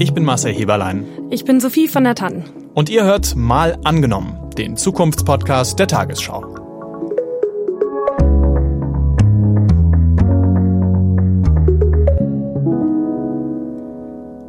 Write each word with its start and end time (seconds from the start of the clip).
Ich 0.00 0.14
bin 0.14 0.24
Marcel 0.24 0.54
Heberlein. 0.54 1.04
Ich 1.28 1.44
bin 1.44 1.58
Sophie 1.58 1.88
von 1.88 2.04
der 2.04 2.14
Tannen. 2.14 2.44
Und 2.72 2.88
ihr 2.88 3.02
hört 3.02 3.34
Mal 3.34 3.80
angenommen, 3.82 4.38
den 4.56 4.76
Zukunftspodcast 4.76 5.76
der 5.76 5.88
Tagesschau. 5.88 6.42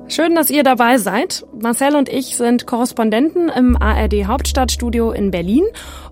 Schön, 0.07 0.35
dass 0.35 0.51
ihr 0.51 0.61
dabei 0.61 0.99
seid. 0.99 1.47
Marcel 1.59 1.95
und 1.95 2.09
ich 2.09 2.35
sind 2.35 2.67
Korrespondenten 2.67 3.49
im 3.49 3.75
ARD 3.75 4.27
Hauptstadtstudio 4.27 5.11
in 5.13 5.31
Berlin. 5.31 5.63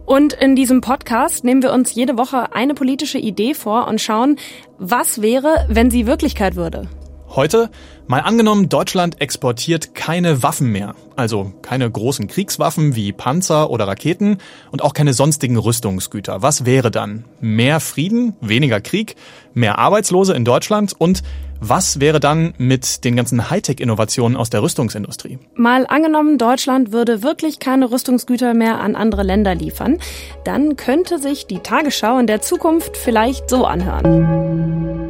Und 0.08 0.34
in 0.34 0.56
diesem 0.56 0.82
Podcast 0.82 1.44
nehmen 1.44 1.62
wir 1.62 1.74
uns 1.74 1.94
jede 1.94 2.18
Woche 2.18 2.56
eine 2.56 2.74
politische 2.74 3.20
Idee 3.20 3.54
vor 3.54 3.88
und 3.88 4.02
schauen, 4.02 4.38
was 4.80 5.22
wäre, 5.22 5.68
wenn 5.70 5.92
sie 5.92 6.08
Wirklichkeit 6.08 6.56
würde. 6.56 6.90
Heute 7.38 7.70
mal 8.08 8.22
angenommen, 8.22 8.68
Deutschland 8.68 9.22
exportiert 9.22 9.94
keine 9.94 10.42
Waffen 10.42 10.72
mehr. 10.72 10.96
Also 11.16 11.54
keine 11.62 11.90
großen 11.90 12.28
Kriegswaffen 12.28 12.96
wie 12.96 13.12
Panzer 13.14 13.70
oder 13.70 13.88
Raketen 13.88 14.40
und 14.72 14.82
auch 14.82 14.94
keine 14.94 15.14
sonstigen 15.14 15.56
Rüstungsgüter. 15.56 16.42
Was 16.42 16.66
wäre 16.66 16.90
dann? 16.90 17.26
Mehr 17.40 17.80
Frieden, 17.80 18.36
weniger 18.42 18.82
Krieg, 18.82 19.18
mehr 19.54 19.78
Arbeitslose 19.78 20.34
in 20.34 20.46
Deutschland 20.46 20.96
und 20.98 21.22
was 21.60 22.00
wäre 22.00 22.20
dann 22.20 22.56
mit 22.58 23.04
den 23.04 23.16
ganzen 23.16 23.52
Hightech-Innovationen 23.52 24.36
aus 24.36 24.50
der 24.50 24.64
Rüstungsindustrie? 24.64 25.38
Mal 25.54 25.86
angenommen, 25.86 26.40
Deutschland 26.40 26.92
würde 26.92 27.22
wirklich 27.22 27.60
keine 27.60 27.92
Rüstungsgüter 27.92 28.56
mehr 28.56 28.80
an 28.80 28.96
andere 28.96 29.22
Länder 29.22 29.54
liefern, 29.54 30.00
dann 30.44 30.76
könnte 30.76 31.20
sich 31.20 31.46
die 31.46 31.60
Tagesschau 31.60 32.18
in 32.18 32.26
der 32.26 32.42
Zukunft 32.42 32.98
vielleicht 32.98 33.48
so 33.48 33.66
anhören. 33.66 35.07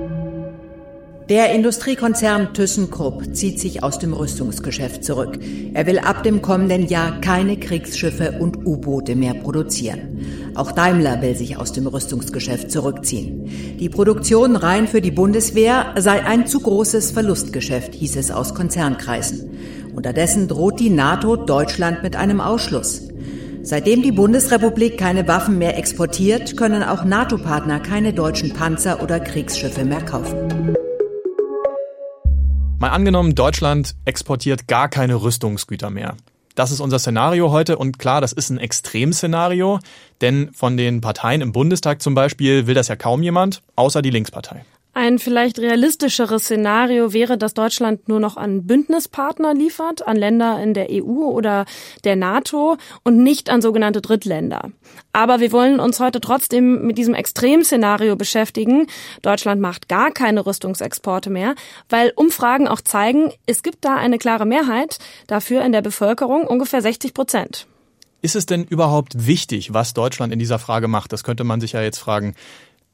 Der 1.29 1.53
Industriekonzern 1.53 2.53
ThyssenKrupp 2.53 3.35
zieht 3.35 3.59
sich 3.59 3.83
aus 3.83 3.99
dem 3.99 4.13
Rüstungsgeschäft 4.13 5.03
zurück. 5.03 5.37
Er 5.73 5.85
will 5.85 5.99
ab 5.99 6.23
dem 6.23 6.41
kommenden 6.41 6.87
Jahr 6.87 7.19
keine 7.19 7.57
Kriegsschiffe 7.57 8.37
und 8.39 8.65
U-Boote 8.65 9.13
mehr 9.17 9.33
produzieren. 9.33 10.25
Auch 10.55 10.71
Daimler 10.71 11.21
will 11.21 11.35
sich 11.35 11.57
aus 11.57 11.73
dem 11.73 11.85
Rüstungsgeschäft 11.85 12.71
zurückziehen. 12.71 13.77
Die 13.77 13.89
Produktion 13.89 14.55
rein 14.55 14.87
für 14.87 15.01
die 15.01 15.11
Bundeswehr 15.11 15.95
sei 15.97 16.23
ein 16.23 16.47
zu 16.47 16.61
großes 16.61 17.11
Verlustgeschäft, 17.11 17.93
hieß 17.93 18.15
es 18.15 18.31
aus 18.31 18.55
Konzernkreisen. 18.55 19.49
Unterdessen 19.93 20.47
droht 20.47 20.79
die 20.79 20.89
NATO 20.89 21.35
Deutschland 21.35 22.03
mit 22.03 22.15
einem 22.15 22.39
Ausschluss. 22.39 23.01
Seitdem 23.63 24.01
die 24.01 24.13
Bundesrepublik 24.13 24.97
keine 24.97 25.27
Waffen 25.27 25.57
mehr 25.57 25.77
exportiert, 25.77 26.55
können 26.55 26.83
auch 26.83 27.03
NATO-Partner 27.03 27.81
keine 27.81 28.13
deutschen 28.13 28.53
Panzer 28.53 29.03
oder 29.03 29.19
Kriegsschiffe 29.19 29.83
mehr 29.83 30.05
kaufen. 30.05 30.76
Mal 32.79 32.89
angenommen, 32.89 33.33
Deutschland 33.33 33.95
exportiert 34.05 34.67
gar 34.67 34.87
keine 34.87 35.15
Rüstungsgüter 35.15 35.89
mehr. 35.89 36.15
Das 36.53 36.69
ist 36.69 36.79
unser 36.79 36.99
Szenario 36.99 37.49
heute 37.49 37.75
und 37.75 37.97
klar, 37.97 38.21
das 38.21 38.33
ist 38.33 38.51
ein 38.51 38.59
Extremszenario, 38.59 39.79
denn 40.21 40.53
von 40.53 40.77
den 40.77 41.01
Parteien 41.01 41.41
im 41.41 41.53
Bundestag 41.53 42.03
zum 42.03 42.13
Beispiel 42.13 42.67
will 42.67 42.75
das 42.75 42.87
ja 42.87 42.95
kaum 42.95 43.23
jemand, 43.23 43.63
außer 43.75 44.03
die 44.03 44.11
Linkspartei. 44.11 44.63
Ein 44.99 45.19
vielleicht 45.19 45.59
realistischeres 45.59 46.45
Szenario 46.45 47.13
wäre, 47.13 47.37
dass 47.37 47.53
Deutschland 47.53 48.09
nur 48.09 48.19
noch 48.19 48.35
an 48.35 48.65
Bündnispartner 48.65 49.53
liefert, 49.53 50.07
an 50.07 50.17
Länder 50.17 50.59
in 50.59 50.73
der 50.73 50.87
EU 50.89 51.21
oder 51.29 51.65
der 52.03 52.15
NATO 52.15 52.77
und 53.03 53.21
nicht 53.21 53.51
an 53.51 53.61
sogenannte 53.61 54.01
Drittländer. 54.01 54.71
Aber 55.13 55.39
wir 55.39 55.51
wollen 55.51 55.79
uns 55.79 55.99
heute 55.99 56.19
trotzdem 56.19 56.87
mit 56.87 56.97
diesem 56.97 57.13
Extremszenario 57.13 58.15
beschäftigen. 58.15 58.87
Deutschland 59.21 59.61
macht 59.61 59.87
gar 59.87 60.09
keine 60.09 60.47
Rüstungsexporte 60.47 61.29
mehr, 61.29 61.53
weil 61.89 62.11
Umfragen 62.15 62.67
auch 62.67 62.81
zeigen, 62.81 63.31
es 63.45 63.61
gibt 63.61 63.85
da 63.85 63.97
eine 63.97 64.17
klare 64.17 64.47
Mehrheit 64.47 64.97
dafür 65.27 65.63
in 65.63 65.73
der 65.73 65.83
Bevölkerung, 65.83 66.47
ungefähr 66.47 66.81
60 66.81 67.13
Prozent. 67.13 67.67
Ist 68.23 68.35
es 68.35 68.47
denn 68.47 68.63
überhaupt 68.63 69.27
wichtig, 69.27 69.75
was 69.75 69.93
Deutschland 69.93 70.33
in 70.33 70.39
dieser 70.39 70.57
Frage 70.57 70.87
macht? 70.87 71.13
Das 71.13 71.23
könnte 71.23 71.43
man 71.43 71.61
sich 71.61 71.73
ja 71.73 71.83
jetzt 71.83 71.99
fragen. 71.99 72.33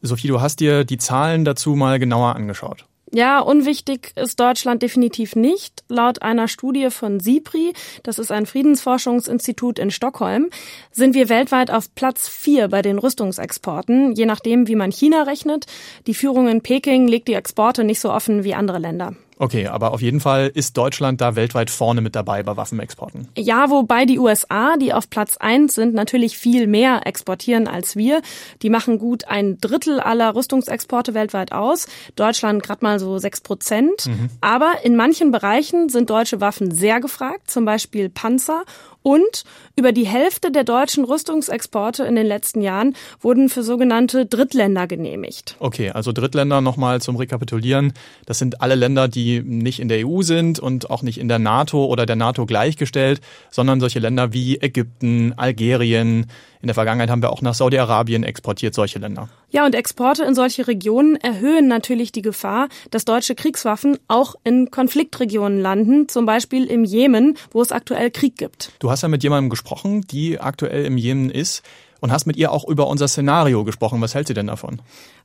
Sophie, 0.06 0.28
du 0.28 0.42
hast 0.42 0.60
dir 0.60 0.84
die 0.84 0.98
Zahlen 0.98 1.46
dazu 1.46 1.76
mal 1.76 1.98
genauer 1.98 2.36
angeschaut. 2.36 2.86
Ja, 3.16 3.40
unwichtig 3.40 4.12
ist 4.16 4.40
Deutschland 4.40 4.82
definitiv 4.82 5.36
nicht. 5.36 5.84
Laut 5.88 6.24
einer 6.24 6.48
Studie 6.48 6.90
von 6.90 7.20
SIPRI, 7.20 7.74
das 8.02 8.18
ist 8.18 8.32
ein 8.32 8.48
Friedensforschungsinstitut 8.48 9.78
in 9.78 9.92
Stockholm, 9.92 10.50
sind 10.92 11.14
wir 11.14 11.30
weltweit 11.30 11.70
auf 11.70 11.94
Platz 11.94 12.28
vier 12.28 12.70
bei 12.70 12.82
den 12.82 12.98
Rüstungsexporten, 12.98 14.14
je 14.14 14.26
nachdem, 14.26 14.68
wie 14.68 14.76
man 14.76 14.92
China 14.92 15.24
rechnet. 15.24 15.68
Die 16.08 16.16
Führung 16.16 16.48
in 16.48 16.62
Peking 16.62 17.08
legt 17.08 17.28
die 17.28 17.36
Exporte 17.36 17.84
nicht 17.84 18.00
so 18.00 18.12
offen 18.12 18.44
wie 18.44 18.56
andere 18.56 18.80
Länder. 18.80 19.16
Okay, 19.44 19.68
aber 19.68 19.92
auf 19.92 20.02
jeden 20.02 20.22
Fall 20.22 20.50
ist 20.54 20.78
Deutschland 20.78 21.20
da 21.20 21.36
weltweit 21.36 21.70
vorne 21.70 22.00
mit 22.00 22.16
dabei 22.16 22.44
bei 22.44 22.56
Waffenexporten. 22.56 23.28
Ja, 23.38 23.70
wobei 23.70 24.06
die 24.06 24.18
USA, 24.18 24.78
die 24.78 24.94
auf 24.94 25.10
Platz 25.10 25.36
eins 25.36 25.76
sind, 25.76 25.94
natürlich 25.94 26.38
viel 26.38 26.66
mehr 26.66 27.06
exportieren 27.06 27.68
als 27.68 27.98
wir. 27.98 28.22
Die 28.62 28.70
machen 28.70 29.00
gut 29.00 29.28
ein 29.28 29.58
Drittel 29.60 30.00
aller 30.00 30.34
Rüstungsexporte 30.34 31.14
weltweit 31.14 31.52
aus. 31.52 31.88
Deutschland 32.16 32.64
gerade 32.64 32.86
mal 32.86 33.00
so 33.00 33.18
sechs 33.18 33.42
Prozent. 33.42 34.06
Mhm. 34.06 34.30
Aber 34.40 34.76
in 34.84 34.96
manchen 34.96 35.32
Bereichen 35.32 35.90
sind 35.90 36.10
deutsche 36.10 36.40
Waffen 36.40 36.72
sehr 36.72 37.02
gefragt, 37.02 37.52
zum 37.52 37.66
Beispiel 37.66 38.08
Panzer 38.08 38.64
und 39.04 39.44
über 39.76 39.92
die 39.92 40.08
Hälfte 40.08 40.52
der 40.52 40.64
deutschen 40.64 41.04
Rüstungsexporte 41.04 42.04
in 42.04 42.16
den 42.16 42.26
letzten 42.26 42.62
Jahren 42.62 42.96
wurden 43.22 43.50
für 43.50 43.64
sogenannte 43.64 44.26
Drittländer 44.26 44.88
genehmigt. 44.88 45.56
Okay, 45.60 45.92
also 45.92 46.12
Drittländer 46.12 46.62
nochmal 46.62 47.02
zum 47.02 47.16
Rekapitulieren. 47.16 47.94
Das 48.26 48.40
sind 48.40 48.62
alle 48.62 48.76
Länder, 48.76 49.08
die 49.08 49.42
nicht 49.42 49.80
in 49.80 49.90
der 49.90 50.08
EU 50.08 50.22
sind 50.22 50.60
und 50.60 50.90
auch 50.90 51.04
nicht 51.04 51.20
in 51.20 51.28
der 51.28 51.40
NATO 51.40 51.86
oder 51.86 52.06
der 52.06 52.16
NATO 52.16 52.46
gleichgestellt, 52.46 53.22
sondern 53.52 53.80
solche 53.80 54.00
Länder 54.00 54.34
wie 54.34 54.58
Ägypten, 54.62 55.34
Algerien. 55.34 56.28
In 56.62 56.68
der 56.68 56.76
Vergangenheit 56.76 57.10
haben 57.10 57.22
wir 57.22 57.32
auch 57.32 57.42
nach 57.42 57.54
Saudi-Arabien 57.54 58.24
exportiert, 58.24 58.74
solche 58.74 59.00
Länder. 59.00 59.30
Ja, 59.54 59.68
und 59.68 59.76
Exporte 59.76 60.24
in 60.24 60.34
solche 60.34 60.68
Regionen 60.68 61.16
erhöhen 61.16 61.68
natürlich 61.68 62.12
die 62.12 62.24
Gefahr, 62.24 62.70
dass 62.90 63.06
deutsche 63.06 63.36
Kriegswaffen 63.36 64.00
auch 64.08 64.34
in 64.44 64.72
Konfliktregionen 64.72 65.62
landen, 65.62 66.10
zum 66.10 66.26
Beispiel 66.26 66.66
im 66.66 66.84
Jemen, 66.84 67.38
wo 67.52 67.62
es 67.62 67.72
aktuell 67.72 68.10
Krieg 68.10 68.36
gibt. 68.36 68.72
Du 68.80 68.90
hast 68.90 69.04
ja 69.04 69.10
mit 69.10 69.22
jemandem 69.22 69.52
gesprochen, 69.52 70.02
die 70.10 70.40
aktuell 70.40 70.86
im 70.86 70.98
Jemen 70.98 71.30
ist 71.30 71.62
und 72.04 72.12
hast 72.12 72.26
mit 72.26 72.36
ihr 72.36 72.52
auch 72.52 72.68
über 72.68 72.88
unser 72.88 73.08
Szenario 73.08 73.64
gesprochen. 73.64 74.02
Was 74.02 74.14
hält 74.14 74.28
sie 74.28 74.34
denn 74.34 74.48
davon? 74.48 74.82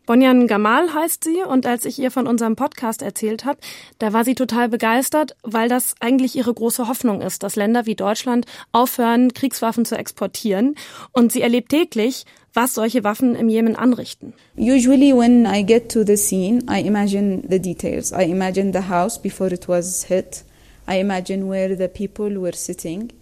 Bonjan 0.07 0.47
Gamal 0.47 0.95
heißt 0.95 1.25
sie 1.25 1.43
und 1.43 1.67
als 1.67 1.85
ich 1.85 1.99
ihr 1.99 2.13
von 2.13 2.29
unserem 2.29 2.55
Podcast 2.55 3.03
erzählt 3.03 3.45
habe, 3.45 3.59
da 3.99 4.13
war 4.13 4.25
sie 4.25 4.37
total 4.37 4.69
begeistert, 4.69 5.35
weil 5.43 5.69
das 5.69 5.97
eigentlich 5.99 6.37
ihre 6.37 6.55
große 6.55 6.87
Hoffnung 6.87 7.21
ist, 7.21 7.43
dass 7.43 7.57
Länder 7.57 7.85
wie 7.87 7.97
Deutschland 7.97 8.47
aufhören, 8.71 9.35
Kriegswaffen 9.35 9.87
zu 9.87 9.99
exportieren. 9.99 10.77
Und 11.11 11.33
sie 11.33 11.43
erlebt 11.43 11.71
täglich, 11.71 12.27
was 12.55 12.75
solche 12.75 13.03
Waffen 13.03 13.35
im 13.35 13.49
Jemen 13.49 13.75
anrichten. 13.75 14.33
Usually 14.57 15.13
when 15.13 15.47
I 15.53 15.67
get 15.67 15.91
to 15.91 16.05
the 16.05 16.17
scene, 16.17 16.63
I 16.71 16.87
imagine 16.87 17.43
the 17.51 17.59
details. 17.59 18.13
I 18.13 18.23
imagine 18.31 18.73
the 18.73 18.89
house 18.89 19.21
before 19.21 19.53
it 19.53 19.69
was 19.69 20.05
hit. 20.05 20.45
I 20.89 21.01
imagine 21.01 21.51
where 21.51 21.77
the 21.77 21.89
people 21.89 22.41
were 22.41 22.55
sitting. 22.55 23.13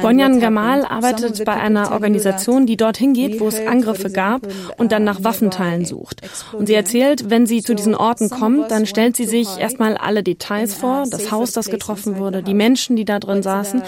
Bonjan 0.00 0.40
Gamal 0.40 0.84
arbeitet 0.84 1.44
bei 1.44 1.54
einer 1.54 1.92
Organisation, 1.92 2.66
die 2.66 2.76
dorthin 2.76 3.12
geht, 3.12 3.40
wo 3.40 3.48
es 3.48 3.60
Angriffe 3.66 4.10
gab 4.10 4.42
und 4.78 4.92
dann 4.92 5.04
nach 5.04 5.22
Waffenteilen 5.24 5.84
sucht. 5.84 6.22
Und 6.52 6.66
sie 6.66 6.74
erzählt, 6.74 7.30
wenn 7.30 7.46
sie 7.46 7.62
zu 7.62 7.74
diesen 7.74 7.94
Orten 7.94 8.30
kommt, 8.30 8.70
dann 8.70 8.86
stellt 8.86 9.16
sie 9.16 9.24
sich 9.24 9.58
erstmal 9.58 9.96
alle 9.96 10.22
Details 10.22 10.74
vor, 10.74 11.04
das 11.10 11.30
Haus, 11.30 11.52
das 11.52 11.68
getroffen 11.68 12.16
wurde, 12.18 12.42
die 12.42 12.54
Menschen, 12.54 12.96
die 12.96 13.04
da 13.04 13.18
drin 13.18 13.42
saßen. 13.42 13.82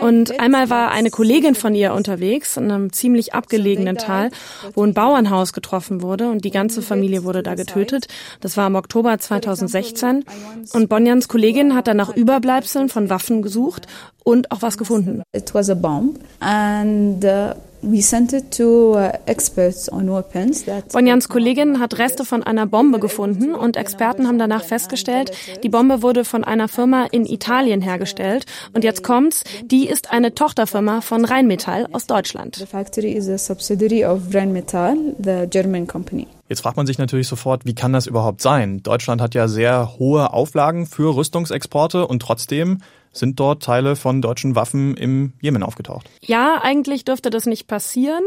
Und 0.00 0.38
einmal 0.40 0.70
war 0.70 0.90
eine 0.90 1.10
Kollegin 1.10 1.54
von 1.54 1.74
ihr 1.74 1.94
unterwegs 1.94 2.56
in 2.56 2.70
einem 2.70 2.92
ziemlich 2.92 3.34
abgelegenen 3.34 3.96
Tal, 3.96 4.30
wo 4.74 4.82
ein 4.82 4.94
Bauernhaus 4.94 5.52
getroffen 5.52 6.02
wurde 6.02 6.28
und 6.28 6.44
die 6.44 6.50
ganze 6.50 6.82
Familie 6.82 7.24
wurde 7.24 7.42
da 7.42 7.54
getötet. 7.54 8.06
Das 8.40 8.56
war 8.56 8.66
im 8.66 8.74
Oktober 8.74 9.18
2016. 9.18 10.24
Und 10.72 10.88
Bonjans 10.88 11.28
Kollegin 11.28 11.74
hat 11.74 11.88
dann 11.88 11.96
nach 11.96 12.14
Überbleibseln 12.14 12.88
von 12.88 13.10
Waffen 13.10 13.42
gesucht 13.42 13.86
und 14.24 14.50
auch 14.50 14.62
was 14.62 14.76
gefunden. 14.76 15.22
It 15.46 15.54
was 15.54 15.70
a 15.70 15.76
bomb 15.76 16.18
and 16.40 17.24
uh, 17.24 17.54
we 17.80 18.00
sent 18.00 18.32
it 18.32 18.50
to 18.56 18.94
uh, 18.94 19.12
experts 19.26 19.88
on 19.88 20.10
weapons. 20.10 20.64
Bonjans 20.92 21.28
Kollegin 21.28 21.78
hat 21.78 21.98
Reste 21.98 22.24
von 22.24 22.42
einer 22.42 22.66
Bombe 22.66 22.98
gefunden 22.98 23.54
und 23.54 23.76
Experten 23.76 24.26
haben 24.26 24.40
danach 24.40 24.64
festgestellt, 24.64 25.30
die 25.62 25.68
Bombe 25.68 26.02
wurde 26.02 26.24
von 26.24 26.42
einer 26.42 26.66
Firma 26.66 27.06
in 27.12 27.26
Italien 27.26 27.80
hergestellt 27.80 28.46
und 28.74 28.82
jetzt 28.82 29.04
kommt's, 29.04 29.44
die 29.64 29.86
ist 29.86 30.10
eine 30.10 30.34
Tochterfirma 30.34 31.00
von 31.00 31.24
Rheinmetall 31.24 31.86
aus 31.92 32.08
Deutschland. 32.08 32.56
The 32.56 32.66
factory 32.66 33.12
is 33.12 33.28
a 33.28 33.38
subsidiary 33.38 34.04
of 34.04 34.34
Rheinmetall, 34.34 35.14
the 35.22 35.46
German 35.48 35.86
company. 35.86 36.26
Jetzt 36.48 36.62
fragt 36.62 36.76
man 36.76 36.86
sich 36.86 36.98
natürlich 36.98 37.28
sofort, 37.28 37.66
wie 37.66 37.74
kann 37.74 37.92
das 37.92 38.06
überhaupt 38.06 38.40
sein? 38.40 38.82
Deutschland 38.82 39.20
hat 39.20 39.34
ja 39.34 39.46
sehr 39.46 39.98
hohe 39.98 40.32
Auflagen 40.32 40.86
für 40.86 41.14
Rüstungsexporte 41.16 42.06
und 42.06 42.20
trotzdem 42.20 42.78
sind 43.18 43.40
dort 43.40 43.62
Teile 43.62 43.96
von 43.96 44.22
deutschen 44.22 44.54
Waffen 44.54 44.96
im 44.96 45.32
Jemen 45.40 45.62
aufgetaucht. 45.62 46.08
Ja, 46.20 46.60
eigentlich 46.62 47.04
dürfte 47.04 47.30
das 47.30 47.46
nicht 47.46 47.66
passieren. 47.66 48.22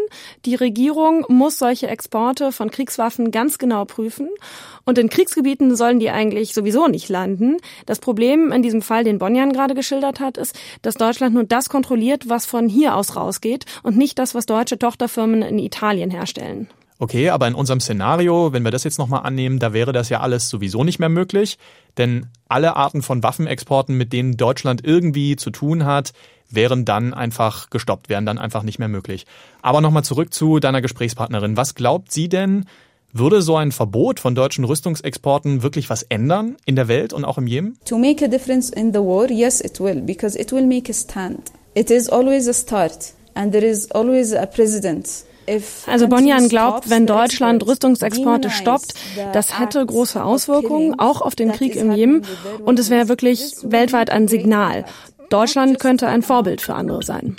Die 0.46 0.56
Regierung 0.56 1.26
muss 1.28 1.58
solche 1.58 1.88
Exporte 1.88 2.52
von 2.52 2.72
Kriegswaffen 2.72 3.32
ganz 3.32 3.58
genau 3.58 3.86
prüfen. 3.86 4.30
Und 4.86 4.98
in 4.98 5.10
Kriegsgebieten 5.10 5.76
sollen 5.76 6.00
die 6.00 6.10
eigentlich 6.10 6.54
sowieso 6.54 6.88
nicht 6.88 7.10
landen. 7.10 7.58
Das 7.86 8.00
Problem 8.00 8.52
in 8.52 8.64
diesem 8.64 8.82
Fall, 8.82 9.04
den 9.04 9.20
Bonjan 9.20 9.54
gerade 9.54 9.76
geschildert 9.76 10.20
hat, 10.20 10.38
ist, 10.38 10.58
dass 10.82 10.96
Deutschland 10.96 11.36
nur 11.36 11.44
das 11.44 11.70
kontrolliert, 11.70 12.30
was 12.30 12.46
von 12.46 12.68
hier 12.68 12.96
aus 12.96 13.16
rausgeht 13.16 13.66
und 13.84 13.98
nicht 13.98 14.18
das, 14.18 14.34
was 14.34 14.46
deutsche 14.46 14.80
Tochterfirmen 14.80 15.42
in 15.42 15.60
Italien 15.60 16.10
herstellen. 16.10 16.70
Okay, 17.02 17.30
aber 17.30 17.48
in 17.48 17.56
unserem 17.56 17.80
Szenario, 17.80 18.52
wenn 18.52 18.64
wir 18.64 18.72
das 18.72 18.84
jetzt 18.84 19.00
nochmal 19.00 19.24
annehmen, 19.24 19.58
da 19.58 19.72
wäre 19.72 19.94
das 19.94 20.10
ja 20.10 20.20
alles 20.20 20.50
sowieso 20.50 20.84
nicht 20.84 21.00
mehr 21.00 21.08
möglich, 21.08 21.58
denn 21.98 22.28
alle 22.50 22.76
Arten 22.76 23.02
von 23.02 23.24
Waffenexporten, 23.24 23.96
mit 23.96 24.12
denen 24.12 24.36
Deutschland 24.36 24.86
irgendwie 24.86 25.38
zu 25.38 25.50
tun 25.50 25.86
hat, 25.86 26.12
wären 26.50 26.84
dann 26.84 27.14
einfach 27.14 27.70
gestoppt, 27.70 28.10
wären 28.10 28.26
dann 28.26 28.38
einfach 28.38 28.64
nicht 28.64 28.80
mehr 28.80 28.90
möglich. 28.90 29.26
Aber 29.62 29.80
nochmal 29.80 30.04
zurück 30.04 30.34
zu 30.34 30.60
deiner 30.60 30.82
Gesprächspartnerin. 30.82 31.56
Was 31.56 31.74
glaubt 31.74 32.12
sie 32.12 32.28
denn, 32.28 32.66
würde 33.14 33.42
so 33.42 33.56
ein 33.56 33.72
Verbot 33.72 34.20
von 34.20 34.36
deutschen 34.36 34.66
Rüstungsexporten 34.66 35.64
wirklich 35.64 35.90
was 35.90 36.04
ändern 36.04 36.58
in 36.66 36.76
der 36.76 36.90
Welt 36.90 37.14
und 37.14 37.24
auch 37.24 37.38
im 37.38 37.48
Jemen? 37.48 37.78
To 37.86 37.98
make 37.98 38.26
a 38.26 38.28
difference 38.28 38.70
in 38.70 38.92
the 38.92 39.00
war, 39.00 39.32
yes 39.32 39.62
it 39.62 39.80
will, 39.80 40.02
because 40.02 40.38
it 40.38 40.52
will 40.52 40.68
make 40.68 40.92
a 40.92 40.94
stand. 40.94 41.52
It 41.76 41.92
is 41.92 42.10
always 42.10 42.50
a 42.50 42.54
start 42.54 43.14
and 43.36 43.54
there 43.54 43.66
is 43.66 43.90
always 43.92 44.34
a 44.34 44.46
president 44.46 45.29
also 45.88 46.08
Bonjan 46.08 46.50
glaubt, 46.50 46.90
wenn 46.90 47.06
Deutschland 47.06 47.66
Rüstungsexporte 47.66 48.50
stoppt, 48.50 48.94
das 49.34 49.60
hätte 49.60 49.86
große 49.86 50.24
Auswirkungen, 50.24 51.00
auch 51.00 51.22
auf 51.22 51.36
den 51.36 51.52
Krieg 51.52 51.76
im 51.76 51.92
Jemen. 51.92 52.26
Und 52.66 52.80
es 52.80 52.90
wäre 52.90 53.10
wirklich 53.10 53.56
weltweit 53.64 54.10
ein 54.10 54.28
Signal. 54.28 54.86
Deutschland 55.30 55.80
könnte 55.80 56.08
ein 56.08 56.22
Vorbild 56.22 56.62
für 56.62 56.74
andere 56.74 57.04
sein. 57.04 57.36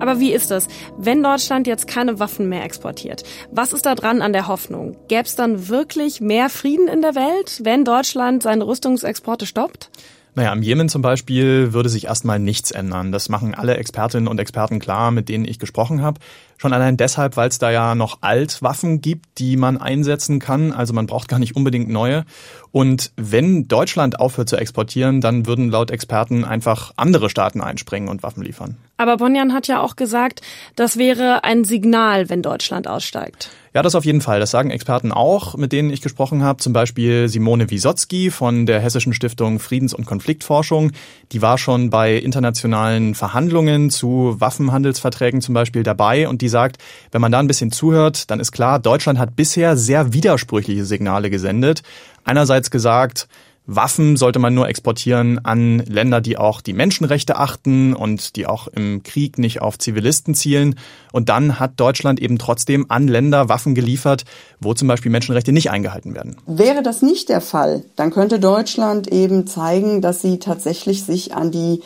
Aber 0.00 0.20
wie 0.20 0.32
ist 0.32 0.50
das, 0.50 0.68
wenn 0.96 1.22
Deutschland 1.22 1.66
jetzt 1.66 1.86
keine 1.86 2.18
Waffen 2.18 2.48
mehr 2.48 2.64
exportiert? 2.64 3.24
Was 3.50 3.74
ist 3.74 3.84
da 3.84 3.94
dran 3.94 4.22
an 4.22 4.32
der 4.32 4.48
Hoffnung? 4.48 4.96
Gäbe 5.08 5.24
es 5.24 5.36
dann 5.36 5.68
wirklich 5.68 6.22
mehr 6.22 6.48
Frieden 6.48 6.88
in 6.88 7.02
der 7.02 7.14
Welt, 7.14 7.60
wenn 7.62 7.84
Deutschland 7.84 8.42
seine 8.42 8.66
Rüstungsexporte 8.66 9.44
stoppt? 9.44 9.90
Naja, 10.38 10.52
im 10.52 10.62
Jemen 10.62 10.88
zum 10.88 11.02
Beispiel 11.02 11.72
würde 11.72 11.88
sich 11.88 12.04
erstmal 12.04 12.38
nichts 12.38 12.70
ändern. 12.70 13.10
Das 13.10 13.28
machen 13.28 13.56
alle 13.56 13.76
Expertinnen 13.76 14.28
und 14.28 14.38
Experten 14.38 14.78
klar, 14.78 15.10
mit 15.10 15.28
denen 15.28 15.44
ich 15.44 15.58
gesprochen 15.58 16.00
habe. 16.00 16.20
Schon 16.58 16.72
allein 16.72 16.96
deshalb, 16.96 17.36
weil 17.36 17.48
es 17.48 17.58
da 17.58 17.70
ja 17.70 17.94
noch 17.94 18.18
Altwaffen 18.20 19.00
gibt, 19.00 19.38
die 19.38 19.56
man 19.56 19.78
einsetzen 19.78 20.40
kann. 20.40 20.72
Also 20.72 20.92
man 20.92 21.06
braucht 21.06 21.28
gar 21.28 21.38
nicht 21.38 21.54
unbedingt 21.54 21.88
neue. 21.88 22.24
Und 22.72 23.12
wenn 23.16 23.68
Deutschland 23.68 24.20
aufhört 24.20 24.48
zu 24.48 24.56
exportieren, 24.56 25.20
dann 25.20 25.46
würden 25.46 25.70
laut 25.70 25.90
Experten 25.90 26.44
einfach 26.44 26.92
andere 26.96 27.30
Staaten 27.30 27.60
einspringen 27.60 28.08
und 28.08 28.22
Waffen 28.22 28.42
liefern. 28.42 28.76
Aber 28.96 29.16
Bonjan 29.18 29.54
hat 29.54 29.68
ja 29.68 29.80
auch 29.80 29.96
gesagt, 29.96 30.42
das 30.74 30.98
wäre 30.98 31.44
ein 31.44 31.64
Signal, 31.64 32.28
wenn 32.28 32.42
Deutschland 32.42 32.88
aussteigt. 32.88 33.50
Ja, 33.74 33.82
das 33.82 33.94
auf 33.94 34.04
jeden 34.04 34.20
Fall. 34.20 34.40
Das 34.40 34.50
sagen 34.50 34.70
Experten 34.70 35.12
auch, 35.12 35.54
mit 35.56 35.72
denen 35.72 35.90
ich 35.90 36.00
gesprochen 36.00 36.42
habe. 36.42 36.58
Zum 36.58 36.72
Beispiel 36.72 37.28
Simone 37.28 37.70
Wisotzki 37.70 38.30
von 38.30 38.66
der 38.66 38.80
Hessischen 38.80 39.12
Stiftung 39.12 39.60
Friedens- 39.60 39.94
und 39.94 40.06
Konfliktforschung. 40.06 40.92
Die 41.32 41.42
war 41.42 41.58
schon 41.58 41.90
bei 41.90 42.16
internationalen 42.16 43.14
Verhandlungen 43.14 43.90
zu 43.90 44.36
Waffenhandelsverträgen 44.38 45.40
zum 45.42 45.54
Beispiel 45.54 45.82
dabei 45.82 46.28
und 46.28 46.42
die 46.42 46.47
sagt, 46.48 46.78
wenn 47.12 47.20
man 47.20 47.32
da 47.32 47.38
ein 47.38 47.46
bisschen 47.46 47.72
zuhört, 47.72 48.30
dann 48.30 48.40
ist 48.40 48.52
klar, 48.52 48.78
Deutschland 48.78 49.18
hat 49.18 49.36
bisher 49.36 49.76
sehr 49.76 50.12
widersprüchliche 50.12 50.84
Signale 50.84 51.30
gesendet. 51.30 51.82
Einerseits 52.24 52.70
gesagt, 52.70 53.28
Waffen 53.70 54.16
sollte 54.16 54.38
man 54.38 54.54
nur 54.54 54.66
exportieren 54.66 55.44
an 55.44 55.80
Länder, 55.80 56.22
die 56.22 56.38
auch 56.38 56.62
die 56.62 56.72
Menschenrechte 56.72 57.36
achten 57.36 57.92
und 57.92 58.34
die 58.36 58.46
auch 58.46 58.66
im 58.66 59.02
Krieg 59.02 59.36
nicht 59.36 59.60
auf 59.60 59.78
Zivilisten 59.78 60.34
zielen. 60.34 60.76
Und 61.12 61.28
dann 61.28 61.60
hat 61.60 61.72
Deutschland 61.76 62.18
eben 62.18 62.38
trotzdem 62.38 62.86
an 62.88 63.08
Länder 63.08 63.50
Waffen 63.50 63.74
geliefert, 63.74 64.24
wo 64.58 64.72
zum 64.72 64.88
Beispiel 64.88 65.12
Menschenrechte 65.12 65.52
nicht 65.52 65.70
eingehalten 65.70 66.14
werden. 66.14 66.36
Wäre 66.46 66.82
das 66.82 67.02
nicht 67.02 67.28
der 67.28 67.42
Fall, 67.42 67.84
dann 67.94 68.10
könnte 68.10 68.40
Deutschland 68.40 69.06
eben 69.08 69.46
zeigen, 69.46 70.00
dass 70.00 70.22
sie 70.22 70.38
tatsächlich 70.38 71.04
sich 71.04 71.34
an 71.34 71.50
die 71.50 71.82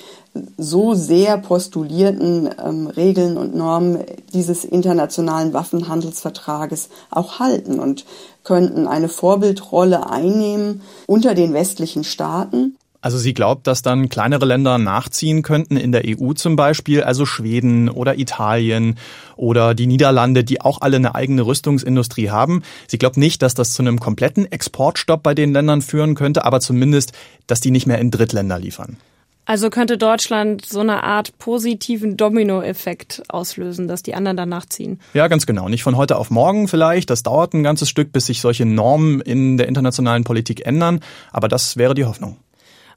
so 0.56 0.94
sehr 0.94 1.36
postulierten 1.38 2.48
ähm, 2.64 2.86
Regeln 2.86 3.36
und 3.36 3.54
Normen 3.54 3.98
dieses 4.32 4.64
internationalen 4.64 5.52
Waffenhandelsvertrages 5.52 6.88
auch 7.10 7.38
halten 7.38 7.78
und 7.78 8.06
könnten 8.42 8.86
eine 8.86 9.08
Vorbildrolle 9.08 10.08
einnehmen 10.08 10.82
unter 11.06 11.34
den 11.34 11.52
westlichen 11.52 12.04
Staaten. 12.04 12.76
Also 13.02 13.18
sie 13.18 13.34
glaubt, 13.34 13.66
dass 13.66 13.82
dann 13.82 14.08
kleinere 14.08 14.46
Länder 14.46 14.78
nachziehen 14.78 15.42
könnten, 15.42 15.76
in 15.76 15.90
der 15.90 16.02
EU 16.06 16.34
zum 16.34 16.54
Beispiel, 16.54 17.02
also 17.02 17.26
Schweden 17.26 17.88
oder 17.88 18.16
Italien 18.16 18.96
oder 19.36 19.74
die 19.74 19.88
Niederlande, 19.88 20.44
die 20.44 20.60
auch 20.60 20.80
alle 20.80 20.96
eine 20.96 21.16
eigene 21.16 21.44
Rüstungsindustrie 21.44 22.30
haben. 22.30 22.62
Sie 22.86 22.98
glaubt 22.98 23.16
nicht, 23.16 23.42
dass 23.42 23.54
das 23.54 23.72
zu 23.72 23.82
einem 23.82 23.98
kompletten 23.98 24.50
Exportstopp 24.50 25.24
bei 25.24 25.34
den 25.34 25.52
Ländern 25.52 25.82
führen 25.82 26.14
könnte, 26.14 26.44
aber 26.44 26.60
zumindest, 26.60 27.12
dass 27.48 27.60
die 27.60 27.72
nicht 27.72 27.88
mehr 27.88 27.98
in 27.98 28.12
Drittländer 28.12 28.60
liefern. 28.60 28.96
Also 29.44 29.70
könnte 29.70 29.98
Deutschland 29.98 30.64
so 30.64 30.80
eine 30.80 31.02
Art 31.02 31.36
positiven 31.38 32.16
Dominoeffekt 32.16 33.22
auslösen, 33.28 33.88
dass 33.88 34.02
die 34.02 34.14
anderen 34.14 34.36
danach 34.36 34.66
ziehen. 34.66 35.00
Ja, 35.14 35.26
ganz 35.26 35.46
genau. 35.46 35.68
Nicht 35.68 35.82
von 35.82 35.96
heute 35.96 36.16
auf 36.16 36.30
morgen 36.30 36.68
vielleicht. 36.68 37.10
Das 37.10 37.24
dauert 37.24 37.52
ein 37.52 37.64
ganzes 37.64 37.88
Stück, 37.88 38.12
bis 38.12 38.26
sich 38.26 38.40
solche 38.40 38.64
Normen 38.64 39.20
in 39.20 39.56
der 39.56 39.66
internationalen 39.66 40.22
Politik 40.22 40.64
ändern. 40.64 41.00
Aber 41.32 41.48
das 41.48 41.76
wäre 41.76 41.94
die 41.94 42.04
Hoffnung. 42.04 42.36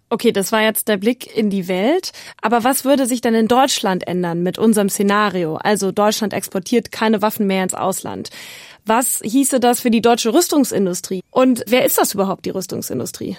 Okay, 0.09 0.31
das 0.31 0.51
war 0.51 0.61
jetzt 0.61 0.87
der 0.87 0.97
Blick 0.97 1.35
in 1.35 1.49
die 1.49 1.67
Welt. 1.67 2.11
Aber 2.39 2.63
was 2.63 2.85
würde 2.85 3.07
sich 3.07 3.21
denn 3.21 3.33
in 3.33 3.47
Deutschland 3.47 4.07
ändern 4.07 4.43
mit 4.43 4.59
unserem 4.59 4.87
Szenario? 4.87 5.55
Also 5.55 5.91
Deutschland 5.91 6.31
exportiert 6.31 6.91
keine 6.91 7.23
Waffen 7.23 7.47
mehr 7.47 7.63
ins 7.63 7.73
Ausland. 7.73 8.29
Was 8.85 9.19
hieße 9.23 9.59
das 9.59 9.79
für 9.79 9.89
die 9.89 10.01
deutsche 10.01 10.31
Rüstungsindustrie? 10.31 11.21
Und 11.31 11.63
wer 11.67 11.85
ist 11.85 11.97
das 11.97 12.13
überhaupt, 12.13 12.45
die 12.45 12.51
Rüstungsindustrie? 12.51 13.35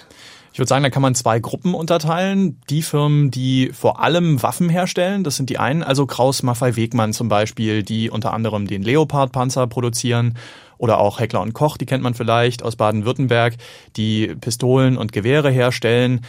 Ich 0.51 0.59
würde 0.59 0.67
sagen, 0.67 0.83
da 0.83 0.89
kann 0.89 1.01
man 1.01 1.15
zwei 1.15 1.39
Gruppen 1.39 1.73
unterteilen. 1.73 2.59
Die 2.69 2.81
Firmen, 2.81 3.31
die 3.31 3.71
vor 3.73 4.01
allem 4.01 4.43
Waffen 4.43 4.67
herstellen, 4.69 5.23
das 5.23 5.37
sind 5.37 5.49
die 5.49 5.57
einen, 5.57 5.83
also 5.83 6.05
Kraus 6.05 6.43
Maffei 6.43 6.75
Wegmann 6.75 7.13
zum 7.13 7.29
Beispiel, 7.29 7.83
die 7.83 8.09
unter 8.09 8.33
anderem 8.33 8.67
den 8.67 8.81
Leopard-Panzer 8.81 9.67
produzieren 9.67 10.37
oder 10.77 10.99
auch 10.99 11.19
Heckler 11.19 11.41
und 11.41 11.53
Koch, 11.53 11.77
die 11.77 11.85
kennt 11.85 12.03
man 12.03 12.13
vielleicht 12.13 12.61
aus 12.61 12.75
Baden-Württemberg, 12.75 13.55
die 13.95 14.35
Pistolen 14.41 14.97
und 14.97 15.13
Gewehre 15.13 15.49
herstellen. 15.49 16.21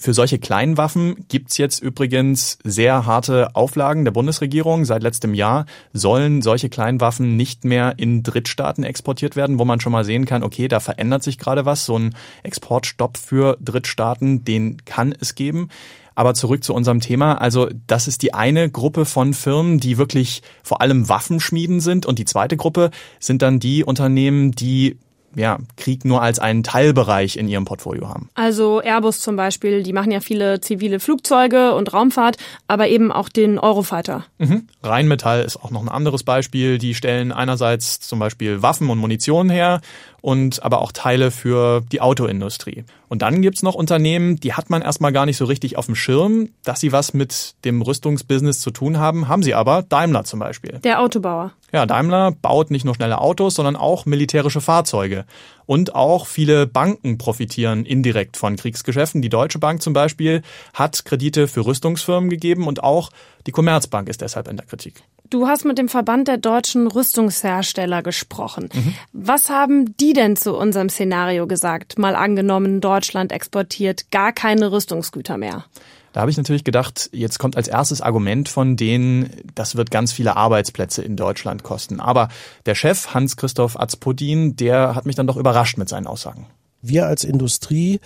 Für 0.00 0.14
solche 0.14 0.38
kleinen 0.38 0.78
Waffen 0.78 1.26
gibt's 1.28 1.58
jetzt 1.58 1.82
übrigens 1.82 2.56
sehr 2.64 3.04
harte 3.04 3.54
Auflagen 3.54 4.06
der 4.06 4.12
Bundesregierung. 4.12 4.86
Seit 4.86 5.02
letztem 5.02 5.34
Jahr 5.34 5.66
sollen 5.92 6.40
solche 6.40 6.70
kleinen 6.70 7.02
Waffen 7.02 7.36
nicht 7.36 7.66
mehr 7.66 7.92
in 7.98 8.22
Drittstaaten 8.22 8.82
exportiert 8.82 9.36
werden, 9.36 9.58
wo 9.58 9.66
man 9.66 9.78
schon 9.78 9.92
mal 9.92 10.06
sehen 10.06 10.24
kann, 10.24 10.42
okay, 10.42 10.68
da 10.68 10.80
verändert 10.80 11.22
sich 11.22 11.36
gerade 11.36 11.66
was. 11.66 11.84
So 11.84 11.98
ein 11.98 12.14
Exportstopp 12.42 13.18
für 13.18 13.58
Drittstaaten, 13.60 14.42
den 14.42 14.78
kann 14.86 15.14
es 15.20 15.34
geben. 15.34 15.68
Aber 16.14 16.32
zurück 16.32 16.64
zu 16.64 16.72
unserem 16.72 17.00
Thema. 17.00 17.34
Also 17.34 17.68
das 17.86 18.08
ist 18.08 18.22
die 18.22 18.32
eine 18.32 18.70
Gruppe 18.70 19.04
von 19.04 19.34
Firmen, 19.34 19.80
die 19.80 19.98
wirklich 19.98 20.42
vor 20.62 20.80
allem 20.80 21.10
Waffenschmieden 21.10 21.80
sind. 21.80 22.06
Und 22.06 22.18
die 22.18 22.24
zweite 22.24 22.56
Gruppe 22.56 22.90
sind 23.18 23.42
dann 23.42 23.60
die 23.60 23.84
Unternehmen, 23.84 24.52
die 24.52 24.96
ja, 25.34 25.58
Krieg 25.76 26.04
nur 26.04 26.22
als 26.22 26.38
einen 26.38 26.62
Teilbereich 26.62 27.36
in 27.36 27.48
ihrem 27.48 27.64
Portfolio 27.64 28.08
haben. 28.08 28.28
Also 28.34 28.80
Airbus 28.80 29.20
zum 29.20 29.36
Beispiel, 29.36 29.82
die 29.82 29.92
machen 29.92 30.10
ja 30.10 30.20
viele 30.20 30.60
zivile 30.60 31.00
Flugzeuge 31.00 31.74
und 31.74 31.92
Raumfahrt, 31.92 32.36
aber 32.66 32.88
eben 32.88 33.12
auch 33.12 33.28
den 33.28 33.58
Eurofighter. 33.58 34.24
Mhm. 34.38 34.66
Rheinmetall 34.82 35.42
ist 35.42 35.56
auch 35.56 35.70
noch 35.70 35.82
ein 35.82 35.88
anderes 35.88 36.24
Beispiel. 36.24 36.78
Die 36.78 36.94
stellen 36.94 37.32
einerseits 37.32 38.00
zum 38.00 38.18
Beispiel 38.18 38.62
Waffen 38.62 38.90
und 38.90 38.98
Munition 38.98 39.50
her 39.50 39.80
und 40.20 40.62
aber 40.62 40.80
auch 40.80 40.92
Teile 40.92 41.30
für 41.30 41.82
die 41.92 42.00
Autoindustrie. 42.00 42.84
Und 43.08 43.22
dann 43.22 43.42
gibt's 43.42 43.62
noch 43.62 43.74
Unternehmen, 43.74 44.36
die 44.36 44.54
hat 44.54 44.70
man 44.70 44.82
erstmal 44.82 45.12
gar 45.12 45.26
nicht 45.26 45.36
so 45.36 45.44
richtig 45.44 45.76
auf 45.76 45.86
dem 45.86 45.94
Schirm, 45.94 46.50
dass 46.64 46.80
sie 46.80 46.92
was 46.92 47.14
mit 47.14 47.54
dem 47.64 47.82
Rüstungsbusiness 47.82 48.60
zu 48.60 48.70
tun 48.70 48.98
haben, 48.98 49.28
haben 49.28 49.42
sie 49.42 49.54
aber. 49.54 49.82
Daimler 49.82 50.24
zum 50.24 50.40
Beispiel. 50.40 50.78
Der 50.84 51.00
Autobauer. 51.00 51.52
Ja, 51.72 51.86
Daimler 51.86 52.32
baut 52.32 52.70
nicht 52.70 52.84
nur 52.84 52.94
schnelle 52.94 53.18
Autos, 53.18 53.54
sondern 53.54 53.76
auch 53.76 54.06
militärische 54.06 54.60
Fahrzeuge. 54.60 55.24
Und 55.70 55.94
auch 55.94 56.26
viele 56.26 56.66
Banken 56.66 57.16
profitieren 57.16 57.84
indirekt 57.84 58.36
von 58.36 58.56
Kriegsgeschäften. 58.56 59.22
Die 59.22 59.28
Deutsche 59.28 59.60
Bank 59.60 59.80
zum 59.82 59.92
Beispiel 59.92 60.42
hat 60.74 61.04
Kredite 61.04 61.46
für 61.46 61.64
Rüstungsfirmen 61.64 62.28
gegeben 62.28 62.66
und 62.66 62.82
auch 62.82 63.10
die 63.46 63.52
Commerzbank 63.52 64.08
ist 64.08 64.20
deshalb 64.20 64.48
in 64.48 64.56
der 64.56 64.66
Kritik. 64.66 64.94
Du 65.30 65.46
hast 65.46 65.64
mit 65.64 65.78
dem 65.78 65.88
Verband 65.88 66.26
der 66.26 66.38
deutschen 66.38 66.88
Rüstungshersteller 66.88 68.02
gesprochen. 68.02 68.68
Mhm. 68.74 68.94
Was 69.12 69.48
haben 69.48 69.96
die 69.98 70.12
denn 70.12 70.34
zu 70.34 70.56
unserem 70.56 70.88
Szenario 70.88 71.46
gesagt? 71.46 72.00
Mal 72.00 72.16
angenommen, 72.16 72.80
Deutschland 72.80 73.30
exportiert 73.30 74.10
gar 74.10 74.32
keine 74.32 74.72
Rüstungsgüter 74.72 75.38
mehr. 75.38 75.66
Da 76.12 76.20
habe 76.20 76.30
ich 76.30 76.36
natürlich 76.36 76.64
gedacht, 76.64 77.08
jetzt 77.12 77.38
kommt 77.38 77.56
als 77.56 77.68
erstes 77.68 78.00
Argument 78.00 78.48
von 78.48 78.76
denen, 78.76 79.30
das 79.54 79.76
wird 79.76 79.90
ganz 79.90 80.12
viele 80.12 80.36
Arbeitsplätze 80.36 81.02
in 81.02 81.16
Deutschland 81.16 81.62
kosten. 81.62 82.00
Aber 82.00 82.28
der 82.66 82.74
Chef 82.74 83.14
Hans-Christoph 83.14 83.78
Azpodin, 83.78 84.56
der 84.56 84.94
hat 84.94 85.06
mich 85.06 85.14
dann 85.14 85.26
doch 85.26 85.36
überrascht 85.36 85.78
mit 85.78 85.88
seinen 85.88 86.06
Aussagen. 86.06 86.46
Wir 86.82 87.06
als 87.06 87.24
Industrie 87.24 88.00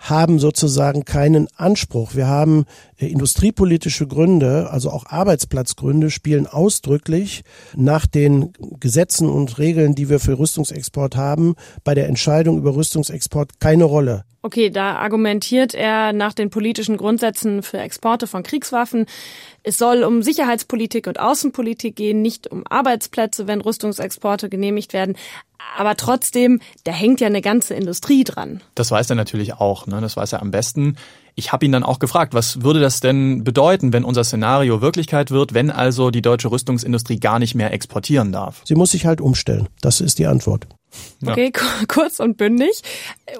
haben 0.00 0.38
sozusagen 0.38 1.04
keinen 1.04 1.46
Anspruch. 1.56 2.14
Wir 2.14 2.26
haben 2.26 2.64
äh, 2.98 3.06
industriepolitische 3.06 4.06
Gründe, 4.06 4.70
also 4.70 4.90
auch 4.90 5.06
Arbeitsplatzgründe 5.06 6.10
spielen 6.10 6.46
ausdrücklich 6.46 7.42
nach 7.76 8.06
den 8.06 8.52
Gesetzen 8.80 9.28
und 9.28 9.58
Regeln, 9.58 9.94
die 9.94 10.08
wir 10.08 10.18
für 10.18 10.38
Rüstungsexport 10.38 11.16
haben, 11.16 11.54
bei 11.84 11.94
der 11.94 12.08
Entscheidung 12.08 12.58
über 12.58 12.74
Rüstungsexport 12.74 13.60
keine 13.60 13.84
Rolle. 13.84 14.24
Okay, 14.42 14.70
da 14.70 14.96
argumentiert 14.96 15.74
er 15.74 16.14
nach 16.14 16.32
den 16.32 16.48
politischen 16.48 16.96
Grundsätzen 16.96 17.62
für 17.62 17.76
Exporte 17.76 18.26
von 18.26 18.42
Kriegswaffen. 18.42 19.04
Es 19.62 19.76
soll 19.76 20.02
um 20.02 20.22
Sicherheitspolitik 20.22 21.06
und 21.06 21.20
Außenpolitik 21.20 21.94
gehen, 21.94 22.22
nicht 22.22 22.50
um 22.50 22.66
Arbeitsplätze, 22.66 23.46
wenn 23.46 23.60
Rüstungsexporte 23.60 24.48
genehmigt 24.48 24.94
werden. 24.94 25.16
Aber 25.76 25.96
trotzdem, 25.96 26.60
da 26.84 26.92
hängt 26.92 27.20
ja 27.20 27.26
eine 27.26 27.42
ganze 27.42 27.74
Industrie 27.74 28.24
dran. 28.24 28.60
Das 28.74 28.90
weiß 28.90 29.10
er 29.10 29.16
natürlich 29.16 29.54
auch, 29.54 29.86
ne? 29.86 30.00
das 30.00 30.16
weiß 30.16 30.32
er 30.32 30.42
am 30.42 30.50
besten. 30.50 30.96
Ich 31.34 31.52
habe 31.52 31.64
ihn 31.64 31.72
dann 31.72 31.84
auch 31.84 31.98
gefragt, 31.98 32.34
was 32.34 32.62
würde 32.62 32.80
das 32.80 33.00
denn 33.00 33.44
bedeuten, 33.44 33.92
wenn 33.92 34.04
unser 34.04 34.24
Szenario 34.24 34.82
Wirklichkeit 34.82 35.30
wird, 35.30 35.54
wenn 35.54 35.70
also 35.70 36.10
die 36.10 36.22
deutsche 36.22 36.50
Rüstungsindustrie 36.50 37.20
gar 37.20 37.38
nicht 37.38 37.54
mehr 37.54 37.72
exportieren 37.72 38.32
darf? 38.32 38.62
Sie 38.64 38.74
muss 38.74 38.90
sich 38.90 39.06
halt 39.06 39.20
umstellen. 39.20 39.68
Das 39.80 40.00
ist 40.00 40.18
die 40.18 40.26
Antwort. 40.26 40.66
Okay, 41.24 41.52
kurz 41.88 42.18
und 42.18 42.36
bündig. 42.36 42.82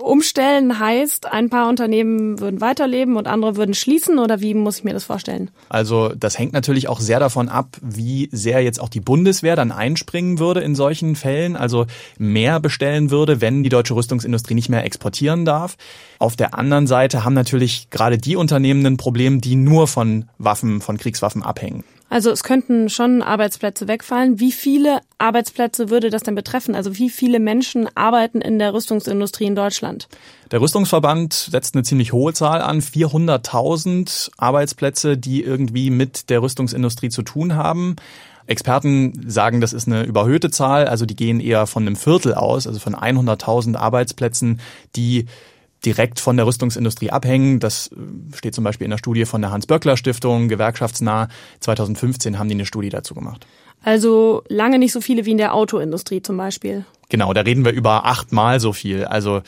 Umstellen 0.00 0.78
heißt, 0.78 1.26
ein 1.26 1.50
paar 1.50 1.68
Unternehmen 1.68 2.38
würden 2.38 2.60
weiterleben 2.60 3.16
und 3.16 3.26
andere 3.26 3.56
würden 3.56 3.74
schließen 3.74 4.18
oder 4.18 4.40
wie 4.40 4.54
muss 4.54 4.78
ich 4.78 4.84
mir 4.84 4.92
das 4.92 5.04
vorstellen? 5.04 5.50
Also 5.68 6.10
das 6.10 6.38
hängt 6.38 6.52
natürlich 6.52 6.88
auch 6.88 7.00
sehr 7.00 7.20
davon 7.20 7.48
ab, 7.48 7.76
wie 7.80 8.28
sehr 8.32 8.62
jetzt 8.62 8.80
auch 8.80 8.88
die 8.88 9.00
Bundeswehr 9.00 9.56
dann 9.56 9.72
einspringen 9.72 10.38
würde 10.38 10.60
in 10.60 10.74
solchen 10.74 11.16
Fällen, 11.16 11.56
also 11.56 11.86
mehr 12.18 12.60
bestellen 12.60 13.10
würde, 13.10 13.40
wenn 13.40 13.62
die 13.62 13.68
deutsche 13.68 13.94
Rüstungsindustrie 13.94 14.54
nicht 14.54 14.68
mehr 14.68 14.84
exportieren 14.84 15.44
darf. 15.44 15.76
Auf 16.18 16.36
der 16.36 16.54
anderen 16.54 16.86
Seite 16.86 17.24
haben 17.24 17.34
natürlich 17.34 17.88
gerade 17.90 18.18
die 18.18 18.36
Unternehmen 18.36 18.84
ein 18.84 18.96
Problem, 18.96 19.40
die 19.40 19.56
nur 19.56 19.86
von 19.86 20.26
Waffen, 20.38 20.80
von 20.80 20.98
Kriegswaffen 20.98 21.42
abhängen. 21.42 21.84
Also 22.10 22.32
es 22.32 22.42
könnten 22.42 22.90
schon 22.90 23.22
Arbeitsplätze 23.22 23.86
wegfallen. 23.86 24.40
Wie 24.40 24.50
viele 24.50 25.00
Arbeitsplätze 25.18 25.90
würde 25.90 26.10
das 26.10 26.24
denn 26.24 26.34
betreffen? 26.34 26.74
Also 26.74 26.98
wie 26.98 27.08
viele 27.08 27.38
Menschen 27.38 27.88
arbeiten 27.96 28.40
in 28.40 28.58
der 28.58 28.74
Rüstungsindustrie 28.74 29.44
in 29.44 29.54
Deutschland? 29.54 30.08
Der 30.50 30.60
Rüstungsverband 30.60 31.32
setzt 31.32 31.76
eine 31.76 31.84
ziemlich 31.84 32.12
hohe 32.12 32.32
Zahl 32.32 32.62
an, 32.62 32.80
400.000 32.80 34.32
Arbeitsplätze, 34.36 35.16
die 35.16 35.44
irgendwie 35.44 35.90
mit 35.90 36.30
der 36.30 36.42
Rüstungsindustrie 36.42 37.10
zu 37.10 37.22
tun 37.22 37.54
haben. 37.54 37.94
Experten 38.48 39.30
sagen, 39.30 39.60
das 39.60 39.72
ist 39.72 39.86
eine 39.86 40.02
überhöhte 40.02 40.50
Zahl, 40.50 40.88
also 40.88 41.06
die 41.06 41.14
gehen 41.14 41.38
eher 41.38 41.68
von 41.68 41.84
einem 41.84 41.94
Viertel 41.94 42.34
aus, 42.34 42.66
also 42.66 42.80
von 42.80 42.96
100.000 42.96 43.76
Arbeitsplätzen, 43.76 44.60
die 44.96 45.26
direkt 45.84 46.20
von 46.20 46.36
der 46.36 46.46
Rüstungsindustrie 46.46 47.10
abhängen. 47.10 47.60
Das 47.60 47.88
äh, 47.88 48.36
steht 48.36 48.54
zum 48.54 48.64
Beispiel 48.64 48.84
in 48.84 48.90
der 48.90 48.98
Studie 48.98 49.24
von 49.24 49.40
der 49.40 49.50
Hans-Böckler-Stiftung, 49.50 50.48
gewerkschaftsnah. 50.48 51.28
2015 51.60 52.38
haben 52.38 52.48
die 52.48 52.54
eine 52.54 52.66
Studie 52.66 52.90
dazu 52.90 53.14
gemacht. 53.14 53.46
Also 53.82 54.42
lange 54.48 54.78
nicht 54.78 54.92
so 54.92 55.00
viele 55.00 55.24
wie 55.24 55.30
in 55.30 55.38
der 55.38 55.54
Autoindustrie 55.54 56.20
zum 56.22 56.36
Beispiel. 56.36 56.84
Genau, 57.08 57.32
da 57.32 57.40
reden 57.40 57.64
wir 57.64 57.72
über 57.72 58.04
achtmal 58.04 58.60
so 58.60 58.72
viel. 58.72 59.04
Also 59.04 59.42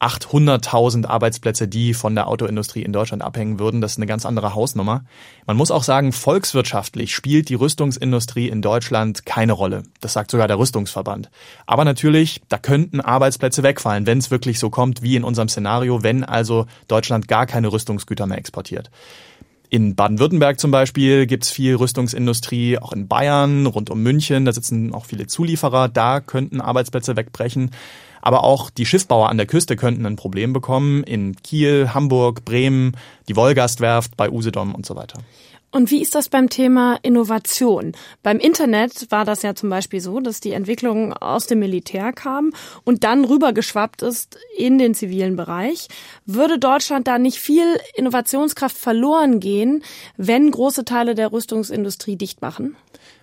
800.000 0.00 1.06
Arbeitsplätze, 1.06 1.66
die 1.66 1.92
von 1.92 2.14
der 2.14 2.28
Autoindustrie 2.28 2.82
in 2.82 2.92
Deutschland 2.92 3.22
abhängen 3.22 3.58
würden. 3.58 3.80
Das 3.80 3.92
ist 3.92 3.98
eine 3.98 4.06
ganz 4.06 4.24
andere 4.24 4.54
Hausnummer. 4.54 5.04
Man 5.46 5.56
muss 5.56 5.70
auch 5.70 5.82
sagen, 5.82 6.12
volkswirtschaftlich 6.12 7.14
spielt 7.14 7.48
die 7.48 7.54
Rüstungsindustrie 7.54 8.48
in 8.48 8.62
Deutschland 8.62 9.26
keine 9.26 9.52
Rolle. 9.52 9.82
Das 10.00 10.12
sagt 10.12 10.30
sogar 10.30 10.46
der 10.46 10.58
Rüstungsverband. 10.58 11.30
Aber 11.66 11.84
natürlich, 11.84 12.42
da 12.48 12.58
könnten 12.58 13.00
Arbeitsplätze 13.00 13.62
wegfallen, 13.62 14.06
wenn 14.06 14.18
es 14.18 14.30
wirklich 14.30 14.58
so 14.58 14.70
kommt 14.70 15.02
wie 15.02 15.16
in 15.16 15.24
unserem 15.24 15.48
Szenario, 15.48 16.02
wenn 16.02 16.22
also 16.22 16.66
Deutschland 16.86 17.26
gar 17.26 17.46
keine 17.46 17.72
Rüstungsgüter 17.72 18.26
mehr 18.26 18.38
exportiert. 18.38 18.90
In 19.70 19.96
Baden-Württemberg 19.96 20.58
zum 20.58 20.70
Beispiel 20.70 21.26
gibt's 21.26 21.50
viel 21.50 21.74
Rüstungsindustrie, 21.74 22.78
auch 22.78 22.92
in 22.92 23.06
Bayern, 23.06 23.66
rund 23.66 23.90
um 23.90 24.02
München, 24.02 24.46
da 24.46 24.52
sitzen 24.52 24.94
auch 24.94 25.04
viele 25.04 25.26
Zulieferer, 25.26 25.88
da 25.88 26.20
könnten 26.20 26.62
Arbeitsplätze 26.62 27.16
wegbrechen. 27.16 27.70
Aber 28.22 28.44
auch 28.44 28.70
die 28.70 28.86
Schiffbauer 28.86 29.28
an 29.28 29.36
der 29.36 29.46
Küste 29.46 29.76
könnten 29.76 30.06
ein 30.06 30.16
Problem 30.16 30.52
bekommen, 30.52 31.02
in 31.04 31.36
Kiel, 31.36 31.90
Hamburg, 31.94 32.44
Bremen, 32.44 32.96
die 33.28 33.36
Wolgastwerft, 33.36 34.16
bei 34.16 34.30
Usedom 34.30 34.74
und 34.74 34.86
so 34.86 34.96
weiter. 34.96 35.18
Und 35.70 35.90
wie 35.90 36.00
ist 36.00 36.14
das 36.14 36.30
beim 36.30 36.48
Thema 36.48 36.98
Innovation? 37.02 37.92
Beim 38.22 38.38
Internet 38.38 39.10
war 39.10 39.26
das 39.26 39.42
ja 39.42 39.54
zum 39.54 39.68
Beispiel 39.68 40.00
so, 40.00 40.18
dass 40.20 40.40
die 40.40 40.52
Entwicklung 40.52 41.12
aus 41.12 41.46
dem 41.46 41.58
Militär 41.58 42.14
kam 42.14 42.52
und 42.84 43.04
dann 43.04 43.26
rübergeschwappt 43.26 44.00
ist 44.00 44.38
in 44.56 44.78
den 44.78 44.94
zivilen 44.94 45.36
Bereich. 45.36 45.88
Würde 46.24 46.58
Deutschland 46.58 47.06
da 47.06 47.18
nicht 47.18 47.38
viel 47.38 47.78
Innovationskraft 47.96 48.78
verloren 48.78 49.40
gehen, 49.40 49.82
wenn 50.16 50.50
große 50.50 50.86
Teile 50.86 51.14
der 51.14 51.32
Rüstungsindustrie 51.32 52.16
dicht 52.16 52.40
machen? 52.40 52.74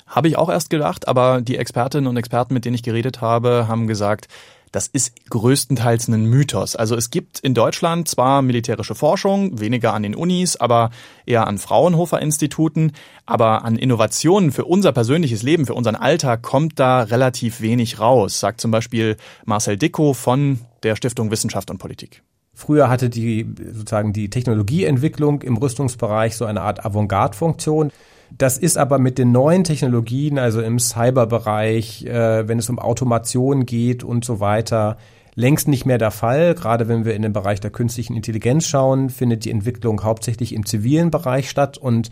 Habe 0.06 0.28
ich 0.28 0.38
auch 0.38 0.50
erst 0.50 0.70
gedacht, 0.70 1.08
aber 1.08 1.42
die 1.42 1.58
Expertinnen 1.58 2.08
und 2.08 2.16
Experten, 2.16 2.54
mit 2.54 2.64
denen 2.64 2.75
ich 2.75 2.84
geredet 2.84 3.22
habe, 3.22 3.68
haben 3.68 3.88
gesagt, 3.88 4.28
das 4.75 4.88
ist 4.88 5.29
größtenteils 5.29 6.10
ein 6.10 6.25
Mythos. 6.25 6.75
Also 6.75 6.96
es 6.96 7.10
gibt 7.10 7.39
in 7.39 7.53
Deutschland 7.53 8.10
zwar 8.10 8.41
militärische 8.41 8.94
Forschung, 8.94 9.58
weniger 9.60 9.94
an 9.94 10.03
den 10.03 10.15
Unis, 10.15 10.58
aber 10.58 10.89
eher 11.25 11.48
an 11.48 11.58
Fraunhofer-Instituten, 11.58 12.91
aber 13.25 13.63
an 13.63 13.77
Innovationen 13.77 14.51
für 14.51 14.65
unser 14.65 14.91
persönliches 14.91 15.44
Leben, 15.44 15.65
für 15.65 15.75
unseren 15.75 15.96
Alltag 15.96 16.41
kommt 16.41 16.77
da 16.77 17.03
relativ 17.03 17.62
wenig 17.62 18.01
raus, 18.01 18.41
sagt 18.41 18.60
zum 18.60 18.72
Beispiel 18.72 19.15
Marcel 19.46 19.77
Dicko 19.77 20.13
von 20.13 20.60
der 20.84 20.98
Stiftung 20.98 21.32
Wissenschaft 21.32 21.72
und 21.72 21.77
Politik. 21.77 22.22
Früher 22.53 22.89
hatte 22.89 23.10
die 23.10 23.48
sozusagen 23.72 24.12
die 24.12 24.29
Technologieentwicklung 24.29 25.41
im 25.41 25.55
Rüstungsbereich 25.55 26.36
so 26.36 26.44
eine 26.44 26.62
Art 26.62 26.86
Avantgarde-Funktion. 26.86 27.91
Das 28.32 28.58
ist 28.58 28.77
aber 28.77 29.00
mit 29.00 29.17
den 29.17 29.32
neuen 29.32 29.63
Technologien, 29.63 30.39
also 30.39 30.62
im 30.62 30.79
Cyberbereich, 30.79 32.05
äh, 32.05 32.48
wenn 32.48 32.60
es 32.60 32.70
um 32.70 32.79
Automation 32.79 33.65
geht 33.65 34.03
und 34.03 34.25
so 34.25 34.39
weiter, 34.39 34.98
längst 35.36 35.67
nicht 35.67 35.86
mehr 35.86 35.98
der 35.98 36.12
Fall. 36.12 36.55
Gerade 36.55 36.88
wenn 36.88 37.05
wir 37.05 37.13
in 37.13 37.22
den 37.22 37.34
Bereich 37.34 37.60
der 37.60 37.72
künstlichen 37.72 38.15
Intelligenz 38.15 38.67
schauen, 38.67 39.10
findet 39.10 39.46
die 39.46 39.51
Entwicklung 39.51 40.03
hauptsächlich 40.03 40.53
im 40.53 40.65
zivilen 40.65 41.12
Bereich 41.12 41.50
statt 41.50 41.77
und 41.77 42.10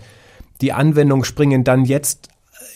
die 0.62 0.72
Anwendungen 0.72 1.25
springen 1.25 1.63
dann 1.63 1.86
jetzt 1.86 2.29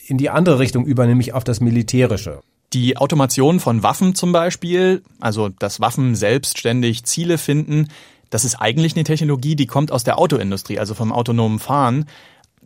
in 0.08 0.18
die 0.18 0.30
andere 0.30 0.60
Richtung 0.60 0.86
über, 0.86 1.06
nämlich 1.06 1.34
auf 1.34 1.44
das 1.44 1.62
Militärische. 1.62 2.40
Die 2.74 2.98
Automation 2.98 3.60
von 3.60 3.84
Waffen 3.84 4.16
zum 4.16 4.32
Beispiel, 4.32 5.04
also 5.20 5.50
dass 5.50 5.80
Waffen 5.80 6.16
selbstständig 6.16 7.06
Ziele 7.06 7.38
finden, 7.38 7.88
das 8.30 8.44
ist 8.44 8.56
eigentlich 8.56 8.96
eine 8.96 9.06
Technologie, 9.06 9.56
die 9.56 9.68
kommt 9.68 9.92
aus 9.92 10.04
der 10.04 10.20
Autoindustrie, 10.20 10.80
also 10.80 10.94
vom 10.94 11.14
autonomen 11.14 11.60
Fahren. 11.60 12.08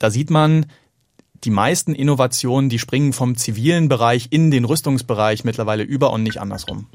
Da 0.02 0.10
sieht 0.10 0.32
man, 0.32 0.66
die 1.44 1.52
meisten 1.52 1.94
Innovationen, 1.94 2.72
die 2.72 2.80
springen 2.80 3.14
vom 3.14 3.38
zivilen 3.38 3.88
Bereich 3.88 4.30
in 4.32 4.50
den 4.50 4.66
Rüstungsbereich 4.66 5.44
mittlerweile 5.44 5.84
über 5.84 6.12
und 6.12 6.24
nicht 6.24 6.40
andersrum. 6.40 6.88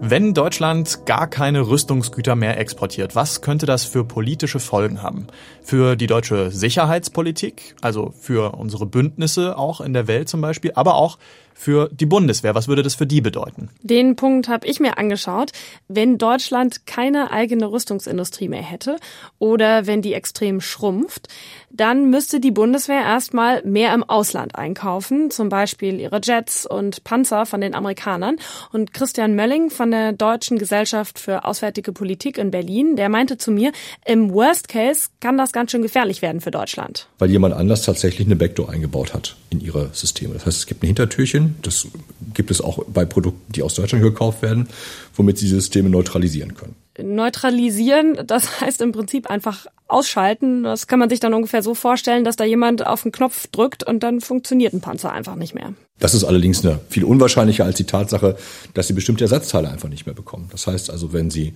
Wenn 0.00 0.34
Deutschland 0.34 1.04
gar 1.04 1.26
keine 1.26 1.66
Rüstungsgüter 1.66 2.36
mehr 2.36 2.58
exportiert, 2.58 3.16
was 3.16 3.42
könnte 3.42 3.66
das 3.66 3.84
für 3.84 4.04
politische 4.04 4.60
Folgen 4.60 5.02
haben? 5.02 5.26
Für 5.60 5.96
die 5.96 6.06
deutsche 6.06 6.52
Sicherheitspolitik, 6.52 7.74
also 7.80 8.14
für 8.16 8.54
unsere 8.54 8.86
Bündnisse 8.86 9.58
auch 9.58 9.80
in 9.80 9.94
der 9.94 10.06
Welt 10.06 10.28
zum 10.28 10.40
Beispiel, 10.40 10.70
aber 10.76 10.94
auch 10.94 11.18
für 11.58 11.90
die 11.92 12.06
Bundeswehr? 12.06 12.54
Was 12.54 12.68
würde 12.68 12.84
das 12.84 12.94
für 12.94 13.06
die 13.06 13.20
bedeuten? 13.20 13.68
Den 13.82 14.14
Punkt 14.14 14.48
habe 14.48 14.66
ich 14.66 14.78
mir 14.78 14.96
angeschaut. 14.96 15.50
Wenn 15.88 16.16
Deutschland 16.16 16.86
keine 16.86 17.32
eigene 17.32 17.70
Rüstungsindustrie 17.70 18.48
mehr 18.48 18.62
hätte 18.62 18.96
oder 19.40 19.86
wenn 19.86 20.00
die 20.00 20.14
extrem 20.14 20.60
schrumpft, 20.60 21.26
dann 21.70 22.10
müsste 22.10 22.38
die 22.40 22.52
Bundeswehr 22.52 23.02
erstmal 23.02 23.62
mehr 23.64 23.92
im 23.92 24.04
Ausland 24.04 24.54
einkaufen, 24.54 25.30
zum 25.30 25.48
Beispiel 25.48 26.00
ihre 26.00 26.20
Jets 26.22 26.64
und 26.64 27.02
Panzer 27.04 27.44
von 27.44 27.60
den 27.60 27.74
Amerikanern. 27.74 28.36
Und 28.72 28.94
Christian 28.94 29.34
Mölling 29.34 29.70
von 29.70 29.90
der 29.90 30.12
Deutschen 30.12 30.58
Gesellschaft 30.58 31.18
für 31.18 31.44
Auswärtige 31.44 31.92
Politik 31.92 32.38
in 32.38 32.52
Berlin, 32.52 32.94
der 32.94 33.08
meinte 33.08 33.36
zu 33.36 33.50
mir, 33.50 33.72
im 34.06 34.32
Worst 34.32 34.68
Case 34.68 35.08
kann 35.20 35.36
das 35.36 35.52
ganz 35.52 35.72
schön 35.72 35.82
gefährlich 35.82 36.22
werden 36.22 36.40
für 36.40 36.52
Deutschland. 36.52 37.08
Weil 37.18 37.30
jemand 37.30 37.54
anders 37.54 37.82
tatsächlich 37.82 38.28
eine 38.28 38.36
Backdoor 38.36 38.70
eingebaut 38.70 39.12
hat 39.12 39.36
in 39.50 39.60
ihre 39.60 39.90
Systeme. 39.92 40.34
Das 40.34 40.46
heißt, 40.46 40.58
es 40.58 40.66
gibt 40.66 40.82
ein 40.82 40.86
Hintertürchen, 40.86 41.47
das 41.62 41.88
gibt 42.34 42.50
es 42.50 42.60
auch 42.60 42.84
bei 42.86 43.04
Produkten, 43.04 43.52
die 43.52 43.62
aus 43.62 43.74
Deutschland 43.74 44.02
gekauft 44.04 44.42
werden, 44.42 44.68
womit 45.14 45.38
sie 45.38 45.48
Systeme 45.48 45.88
neutralisieren 45.88 46.54
können. 46.54 46.74
Neutralisieren, 47.00 48.18
das 48.26 48.60
heißt 48.60 48.80
im 48.80 48.92
Prinzip 48.92 49.30
einfach 49.30 49.66
ausschalten. 49.86 50.64
Das 50.64 50.86
kann 50.86 50.98
man 50.98 51.08
sich 51.08 51.20
dann 51.20 51.32
ungefähr 51.34 51.62
so 51.62 51.74
vorstellen, 51.74 52.24
dass 52.24 52.36
da 52.36 52.44
jemand 52.44 52.86
auf 52.86 53.02
den 53.02 53.12
Knopf 53.12 53.46
drückt 53.48 53.84
und 53.84 54.02
dann 54.02 54.20
funktioniert 54.20 54.72
ein 54.72 54.80
Panzer 54.80 55.12
einfach 55.12 55.36
nicht 55.36 55.54
mehr. 55.54 55.74
Das 55.98 56.14
ist 56.14 56.24
allerdings 56.24 56.64
eine 56.64 56.80
viel 56.88 57.04
unwahrscheinlicher 57.04 57.64
als 57.64 57.76
die 57.76 57.84
Tatsache, 57.84 58.36
dass 58.74 58.86
Sie 58.88 58.92
bestimmte 58.92 59.24
Ersatzteile 59.24 59.68
einfach 59.70 59.88
nicht 59.88 60.06
mehr 60.06 60.14
bekommen. 60.14 60.48
Das 60.50 60.66
heißt 60.66 60.90
also, 60.90 61.12
wenn 61.12 61.30
Sie 61.30 61.54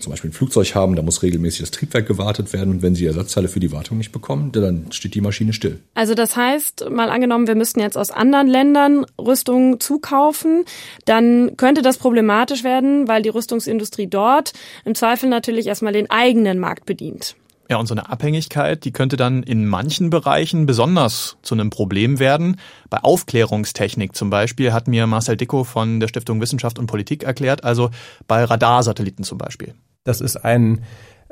zum 0.00 0.10
Beispiel 0.10 0.30
ein 0.30 0.32
Flugzeug 0.32 0.74
haben, 0.74 0.96
da 0.96 1.02
muss 1.02 1.22
regelmäßig 1.22 1.60
das 1.60 1.70
Triebwerk 1.70 2.06
gewartet 2.06 2.52
werden. 2.52 2.70
Und 2.70 2.82
wenn 2.82 2.94
Sie 2.94 3.06
Ersatzteile 3.06 3.48
für 3.48 3.60
die 3.60 3.72
Wartung 3.72 3.98
nicht 3.98 4.12
bekommen, 4.12 4.52
dann 4.52 4.90
steht 4.90 5.14
die 5.14 5.20
Maschine 5.20 5.52
still. 5.52 5.80
Also 5.94 6.14
das 6.14 6.36
heißt, 6.36 6.90
mal 6.90 7.10
angenommen, 7.10 7.46
wir 7.46 7.54
müssten 7.54 7.80
jetzt 7.80 7.96
aus 7.96 8.10
anderen 8.10 8.48
Ländern 8.48 9.06
Rüstungen 9.18 9.80
zukaufen, 9.80 10.64
dann 11.04 11.56
könnte 11.56 11.82
das 11.82 11.98
problematisch 11.98 12.64
werden, 12.64 13.08
weil 13.08 13.22
die 13.22 13.28
Rüstungsindustrie 13.28 14.06
dort 14.06 14.52
im 14.84 14.94
Zweifel 14.94 15.28
natürlich 15.28 15.66
erstmal 15.66 15.92
den 15.92 16.10
eigenen 16.10 16.58
Markt 16.58 16.86
bedient. 16.86 17.36
Ja, 17.70 17.76
und 17.76 17.86
so 17.86 17.94
eine 17.94 18.10
Abhängigkeit, 18.10 18.84
die 18.84 18.90
könnte 18.90 19.16
dann 19.16 19.44
in 19.44 19.64
manchen 19.64 20.10
Bereichen 20.10 20.66
besonders 20.66 21.36
zu 21.42 21.54
einem 21.54 21.70
Problem 21.70 22.18
werden. 22.18 22.56
Bei 22.90 22.98
Aufklärungstechnik 22.98 24.16
zum 24.16 24.28
Beispiel 24.28 24.72
hat 24.72 24.88
mir 24.88 25.06
Marcel 25.06 25.36
Dicko 25.36 25.62
von 25.62 26.00
der 26.00 26.08
Stiftung 26.08 26.40
Wissenschaft 26.40 26.80
und 26.80 26.88
Politik 26.88 27.22
erklärt, 27.22 27.62
also 27.62 27.90
bei 28.26 28.42
Radarsatelliten 28.42 29.24
zum 29.24 29.38
Beispiel. 29.38 29.74
Das 30.04 30.20
ist 30.20 30.36
ein 30.36 30.80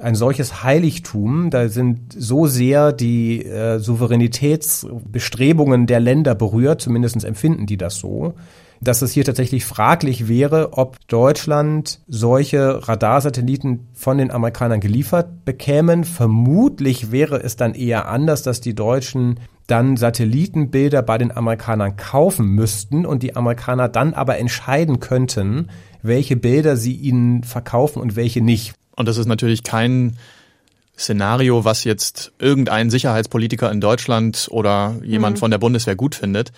ein 0.00 0.14
solches 0.14 0.62
Heiligtum, 0.62 1.50
da 1.50 1.68
sind 1.68 2.14
so 2.16 2.46
sehr 2.46 2.92
die 2.92 3.44
äh, 3.44 3.80
Souveränitätsbestrebungen 3.80 5.88
der 5.88 5.98
Länder 5.98 6.36
berührt, 6.36 6.80
zumindest 6.80 7.24
empfinden 7.24 7.66
die 7.66 7.76
das 7.76 7.96
so, 7.96 8.34
dass 8.80 9.02
es 9.02 9.10
hier 9.10 9.24
tatsächlich 9.24 9.64
fraglich 9.64 10.28
wäre, 10.28 10.74
ob 10.74 11.04
Deutschland 11.08 11.98
solche 12.06 12.86
Radarsatelliten 12.86 13.88
von 13.92 14.18
den 14.18 14.30
Amerikanern 14.30 14.78
geliefert 14.78 15.44
bekämen. 15.44 16.04
Vermutlich 16.04 17.10
wäre 17.10 17.42
es 17.42 17.56
dann 17.56 17.74
eher 17.74 18.06
anders, 18.06 18.44
dass 18.44 18.60
die 18.60 18.76
Deutschen 18.76 19.40
dann 19.66 19.96
Satellitenbilder 19.96 21.02
bei 21.02 21.18
den 21.18 21.36
Amerikanern 21.36 21.96
kaufen 21.96 22.46
müssten 22.46 23.04
und 23.04 23.24
die 23.24 23.34
Amerikaner 23.34 23.88
dann 23.88 24.14
aber 24.14 24.38
entscheiden 24.38 25.00
könnten, 25.00 25.70
welche 26.02 26.36
Bilder 26.36 26.76
sie 26.76 26.94
ihnen 26.94 27.44
verkaufen 27.44 28.00
und 28.00 28.16
welche 28.16 28.40
nicht. 28.40 28.74
Und 28.96 29.06
das 29.06 29.18
ist 29.18 29.26
natürlich 29.26 29.62
kein 29.62 30.16
Szenario, 30.98 31.64
was 31.64 31.84
jetzt 31.84 32.32
irgendein 32.38 32.90
Sicherheitspolitiker 32.90 33.70
in 33.70 33.80
Deutschland 33.80 34.48
oder 34.50 34.96
jemand 35.04 35.36
mhm. 35.36 35.40
von 35.40 35.50
der 35.50 35.58
Bundeswehr 35.58 35.94
gut 35.94 36.14
findet. 36.14 36.52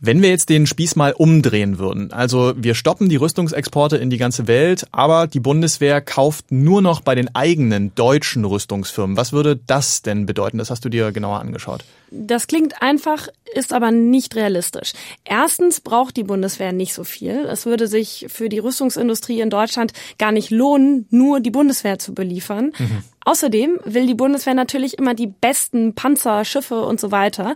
Wenn 0.00 0.22
wir 0.22 0.30
jetzt 0.30 0.48
den 0.48 0.66
Spieß 0.66 0.96
mal 0.96 1.12
umdrehen 1.12 1.78
würden, 1.78 2.12
also 2.12 2.54
wir 2.56 2.74
stoppen 2.74 3.08
die 3.08 3.16
Rüstungsexporte 3.16 3.98
in 3.98 4.08
die 4.08 4.16
ganze 4.16 4.46
Welt, 4.46 4.86
aber 4.92 5.26
die 5.26 5.40
Bundeswehr 5.40 6.00
kauft 6.00 6.50
nur 6.50 6.80
noch 6.80 7.02
bei 7.02 7.14
den 7.14 7.34
eigenen 7.34 7.94
deutschen 7.94 8.44
Rüstungsfirmen. 8.44 9.16
Was 9.16 9.32
würde 9.32 9.56
das 9.66 10.02
denn 10.02 10.24
bedeuten? 10.24 10.58
Das 10.58 10.70
hast 10.70 10.84
du 10.84 10.88
dir 10.88 11.12
genauer 11.12 11.40
angeschaut. 11.40 11.84
Das 12.10 12.46
klingt 12.46 12.82
einfach, 12.82 13.28
ist 13.54 13.72
aber 13.72 13.92
nicht 13.92 14.34
realistisch. 14.34 14.94
Erstens 15.24 15.80
braucht 15.80 16.16
die 16.16 16.24
Bundeswehr 16.24 16.72
nicht 16.72 16.94
so 16.94 17.04
viel. 17.04 17.46
Es 17.46 17.66
würde 17.66 17.86
sich 17.86 18.26
für 18.28 18.48
die 18.48 18.58
Rüstungsindustrie 18.58 19.40
in 19.40 19.50
Deutschland 19.50 19.92
gar 20.18 20.32
nicht 20.32 20.50
lohnen, 20.50 21.06
nur 21.10 21.40
die 21.40 21.50
Bundeswehr 21.50 21.98
zu 21.98 22.14
beliefern. 22.14 22.72
Mhm. 22.78 23.02
Außerdem 23.24 23.78
will 23.84 24.06
die 24.06 24.14
Bundeswehr 24.14 24.54
natürlich 24.54 24.98
immer 24.98 25.14
die 25.14 25.28
besten 25.28 25.94
Panzer, 25.94 26.44
Schiffe 26.44 26.82
und 26.82 26.98
so 26.98 27.12
weiter. 27.12 27.54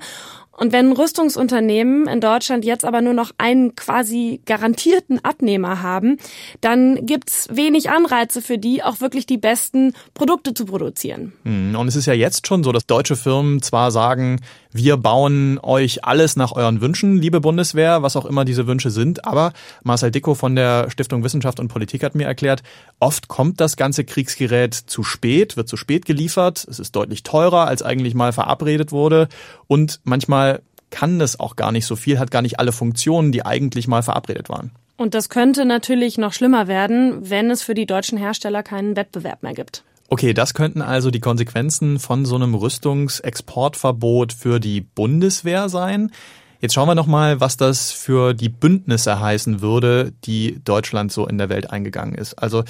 Und 0.57 0.73
wenn 0.73 0.93
Rüstungsunternehmen 0.93 2.07
in 2.07 2.21
Deutschland 2.21 2.65
jetzt 2.65 2.85
aber 2.85 3.01
nur 3.01 3.15
noch 3.15 3.33
einen 3.39 3.75
quasi 3.75 4.41
garantierten 4.47 5.25
Abnehmer 5.25 5.83
haben, 5.83 6.19
dann 6.61 7.05
gibt's 7.07 7.49
wenig 7.51 7.91
Anreize 7.91 8.41
für 8.41 8.59
die, 8.59 8.83
auch 8.83 9.01
wirklich 9.01 9.27
die 9.27 9.39
besten 9.39 9.95
Produkte 10.15 10.55
zu 10.55 10.65
produzieren. 10.65 11.33
Hm, 11.45 11.75
und 11.77 11.89
es 11.89 11.97
ist 11.97 12.07
ja 12.07 12.15
jetzt 12.15 12.47
schon 12.47 12.63
so, 12.63 12.73
dass 12.73 12.87
deutsche 12.87 13.17
Firmen 13.17 13.63
zwar 13.63 13.91
sagen, 13.91 14.41
wir 14.75 14.97
bauen 14.97 15.61
euch 15.63 16.05
alles 16.05 16.35
nach 16.35 16.51
euren 16.51 16.81
Wünschen, 16.81 17.17
liebe 17.17 17.41
Bundeswehr, 17.41 18.03
was 18.03 18.17
auch 18.17 18.25
immer 18.25 18.45
diese 18.45 18.67
Wünsche 18.67 18.91
sind, 18.91 19.25
aber 19.25 19.53
Marcel 19.85 20.11
Dicko 20.11 20.35
von 20.35 20.57
der 20.57 20.91
Stiftung 20.91 21.23
Wissenschaft 21.23 21.61
und 21.61 21.69
Politik 21.69 22.03
hat 22.03 22.17
mir 22.17 22.27
erklärt, 22.27 22.65
oft 22.99 23.29
kommt 23.29 23.61
das 23.61 23.77
ganze 23.77 24.05
Kriegsgerät 24.05 24.75
zu 24.75 25.05
spät, 25.05 25.57
wird 25.57 25.69
zu 25.69 25.77
spät 25.77 26.07
geliefert, 26.07 26.67
es 26.69 26.81
ist 26.81 26.97
deutlich 26.97 27.23
teurer, 27.23 27.69
als 27.69 27.85
eigentlich 27.85 28.15
mal 28.15 28.33
verabredet 28.33 28.91
wurde 28.91 29.29
und 29.69 30.01
manchmal 30.03 30.61
kann 30.91 31.21
es 31.21 31.39
auch 31.39 31.55
gar 31.55 31.71
nicht 31.71 31.87
so 31.87 31.95
viel, 31.95 32.19
hat 32.19 32.33
gar 32.33 32.43
nicht 32.43 32.59
alle 32.59 32.73
Funktionen, 32.73 33.31
die 33.31 33.47
eigentlich 33.47 33.87
mal 33.87 34.03
verabredet 34.03 34.49
waren. 34.49 34.73
Und 34.97 35.15
das 35.15 35.29
könnte 35.29 35.65
natürlich 35.65 36.19
noch 36.19 36.33
schlimmer 36.33 36.67
werden, 36.67 37.31
wenn 37.31 37.51
es 37.51 37.63
für 37.63 37.75
die 37.75 37.87
deutschen 37.87 38.19
Hersteller 38.19 38.65
keinen 38.65 38.97
Wettbewerb 38.97 39.45
mehr 39.45 39.55
gibt. 39.55 39.85
Okay, 40.15 40.33
das 40.33 40.55
könnten 40.55 40.81
also 40.81 41.11
die 41.11 41.19
Konsequenzen 41.19 41.99
von 41.99 42.25
so 42.25 42.37
einem 42.37 42.55
Rüstungsexportverbot 42.55 44.33
für 44.33 44.61
die 44.61 44.81
Bundeswehr 44.81 45.69
sein. 45.69 46.13
Jetzt 46.61 46.75
schauen 46.75 46.87
wir 46.87 46.95
noch 46.95 47.09
mal, 47.09 47.41
was 47.41 47.57
das 47.57 47.91
für 47.91 48.33
die 48.33 48.49
Bündnisse 48.49 49.19
heißen 49.19 49.61
würde, 49.61 50.13
die 50.23 50.61
Deutschland 50.65 51.11
so 51.11 51.27
in 51.27 51.37
der 51.37 51.49
Welt 51.49 51.73
eingegangen 51.73 52.15
ist. 52.15 52.35
Also 52.35 52.63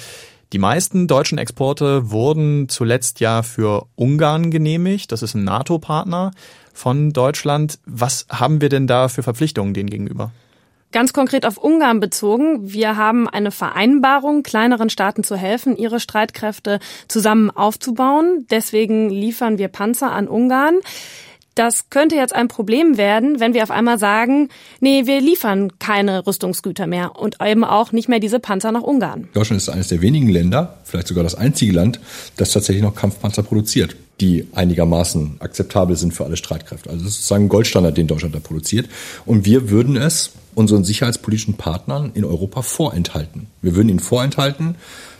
die 0.53 0.57
meisten 0.57 1.05
deutschen 1.05 1.37
Exporte 1.37 2.09
wurden 2.09 2.67
zuletzt 2.67 3.19
ja 3.19 3.43
für 3.43 3.85
Ungarn 3.93 4.49
genehmigt. 4.49 5.11
Das 5.11 5.21
ist 5.21 5.35
ein 5.35 5.43
NATO-Partner 5.43 6.31
von 6.73 7.11
Deutschland. 7.13 7.77
Was 7.85 8.25
haben 8.31 8.59
wir 8.59 8.69
denn 8.69 8.87
da 8.87 9.07
für 9.07 9.21
Verpflichtungen 9.21 9.75
denen 9.75 9.91
gegenüber? 9.91 10.31
Ganz 10.95 11.11
konkret 11.11 11.45
auf 11.45 11.57
Ungarn 11.57 11.99
bezogen. 11.99 12.71
Wir 12.71 12.95
haben 12.95 13.27
eine 13.27 13.51
Vereinbarung, 13.51 14.43
kleineren 14.43 14.89
Staaten 14.89 15.25
zu 15.25 15.35
helfen, 15.35 15.75
ihre 15.75 15.99
Streitkräfte 15.99 16.79
zusammen 17.09 17.51
aufzubauen. 17.51 18.45
Deswegen 18.49 19.09
liefern 19.09 19.57
wir 19.57 19.67
Panzer 19.67 20.13
an 20.13 20.29
Ungarn. 20.29 20.75
Das 21.53 21.89
könnte 21.89 22.15
jetzt 22.15 22.33
ein 22.33 22.47
Problem 22.47 22.95
werden, 22.95 23.41
wenn 23.41 23.53
wir 23.53 23.63
auf 23.63 23.71
einmal 23.71 23.99
sagen, 23.99 24.47
nee, 24.79 25.05
wir 25.05 25.19
liefern 25.19 25.77
keine 25.79 26.25
Rüstungsgüter 26.25 26.87
mehr 26.87 27.19
und 27.19 27.41
eben 27.45 27.65
auch 27.65 27.91
nicht 27.91 28.07
mehr 28.07 28.21
diese 28.21 28.39
Panzer 28.39 28.71
nach 28.71 28.83
Ungarn. 28.83 29.27
Deutschland 29.33 29.61
ist 29.61 29.67
eines 29.67 29.89
der 29.89 30.01
wenigen 30.01 30.29
Länder, 30.29 30.77
vielleicht 30.85 31.09
sogar 31.09 31.25
das 31.25 31.35
einzige 31.35 31.73
Land, 31.73 31.99
das 32.37 32.53
tatsächlich 32.53 32.83
noch 32.83 32.95
Kampfpanzer 32.95 33.43
produziert, 33.43 33.97
die 34.21 34.47
einigermaßen 34.53 35.37
akzeptabel 35.39 35.97
sind 35.97 36.13
für 36.13 36.25
alle 36.25 36.37
Streitkräfte. 36.37 36.89
Also 36.89 37.03
das 37.03 37.13
ist 37.13 37.17
sozusagen 37.17 37.45
ein 37.45 37.49
Goldstandard, 37.49 37.97
den 37.97 38.07
Deutschland 38.07 38.33
da 38.33 38.39
produziert. 38.39 38.87
Und 39.25 39.45
wir 39.45 39.69
würden 39.69 39.97
es 39.97 40.31
unseren 40.53 40.83
sicherheitspolitischen 40.83 41.55
Partnern 41.55 42.11
in 42.13 42.23
Europa 42.23 42.61
vorenthalten. 42.61 43.47
Wir 43.61 43.75
würden 43.75 43.89
ihnen 43.89 43.99
vorenthalten, 43.99 44.75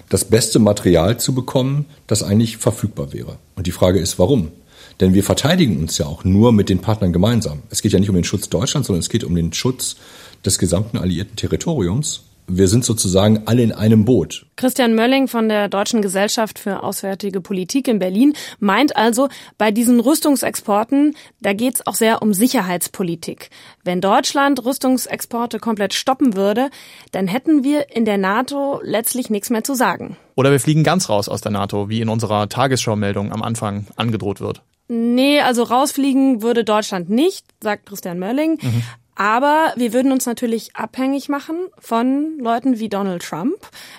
das 0.10 0.26
beste 0.26 0.60
Material 0.60 1.20
zu 1.20 1.34
bekommen, 1.34 1.86
das 2.08 2.24
eigentlich 2.24 2.58
verfügbar 2.58 3.12
wäre. 3.12 3.38
Und 3.56 3.68
die 3.68 3.72
Frage 3.72 4.00
ist, 4.00 4.18
warum? 4.18 4.52
Denn 5.02 5.14
wir 5.14 5.24
verteidigen 5.24 5.78
uns 5.80 5.98
ja 5.98 6.06
auch 6.06 6.24
nur 6.24 6.54
mit 6.54 6.70
den 6.70 6.80
Partnern 6.80 7.12
gemeinsam. 7.12 7.64
Es 7.70 7.82
geht 7.82 7.92
ja 7.92 8.00
nicht 8.00 8.10
um 8.10 8.16
den 8.16 8.24
Schutz 8.24 8.48
Deutschlands, 8.48 8.88
sondern 8.88 9.02
es 9.02 9.10
geht 9.10 9.26
um 9.26 9.36
den 9.36 9.52
Schutz 9.52 9.98
des 10.46 10.58
gesamten 10.58 10.98
alliierten 10.98 11.36
Territoriums. 11.36 12.24
Wir 12.48 12.68
sind 12.68 12.86
sozusagen 12.86 13.44
alle 13.46 13.64
in 13.64 13.72
einem 13.72 14.06
Boot. 14.06 14.46
Christian 14.56 14.94
Mölling 14.94 15.28
von 15.28 15.50
der 15.50 15.68
Deutschen 15.68 16.02
Gesellschaft 16.02 16.60
für 16.60 16.84
Auswärtige 16.84 17.42
Politik 17.42 17.88
in 17.88 18.00
Berlin 18.00 18.34
meint 18.60 18.96
also, 18.96 19.30
bei 19.58 19.72
diesen 19.72 20.00
Rüstungsexporten, 20.00 21.16
da 21.42 21.54
geht 21.54 21.76
es 21.76 21.88
auch 21.88 21.96
sehr 21.96 22.22
um 22.22 22.34
Sicherheitspolitik. 22.34 23.50
Wenn 23.84 24.00
Deutschland 24.00 24.64
Rüstungsexporte 24.64 25.60
komplett 25.60 25.94
stoppen 25.94 26.36
würde, 26.36 26.70
dann 27.12 27.28
hätten 27.28 27.64
wir 27.64 27.96
in 27.96 28.06
der 28.06 28.18
NATO 28.18 28.80
letztlich 28.84 29.30
nichts 29.30 29.50
mehr 29.50 29.64
zu 29.64 29.74
sagen. 29.74 30.18
Oder 30.36 30.52
wir 30.52 30.60
fliegen 30.60 30.84
ganz 30.84 31.10
raus 31.10 31.28
aus 31.28 31.42
der 31.42 31.52
NATO, 31.52 31.90
wie 31.90 32.02
in 32.02 32.10
unserer 32.10 32.48
Tagesschau-Meldung 32.48 33.32
am 33.32 33.42
Anfang 33.42 33.88
angedroht 33.96 34.40
wird. 34.40 34.62
Nee, 34.88 35.40
also 35.40 35.64
rausfliegen 35.64 36.44
würde 36.44 36.64
Deutschland 36.64 37.10
nicht, 37.10 37.46
sagt 37.60 37.88
Christian 37.88 38.20
Mölling. 38.20 38.60
Mhm. 38.62 38.84
Aber 39.16 39.74
wir 39.78 39.94
würden 39.94 40.12
uns 40.12 40.26
natürlich 40.26 40.76
abhängig 40.76 41.30
machen 41.30 41.68
von 41.80 42.38
Leuten 42.40 42.80
wie 42.80 42.90
Donald 42.90 43.24
Trump, 43.24 43.56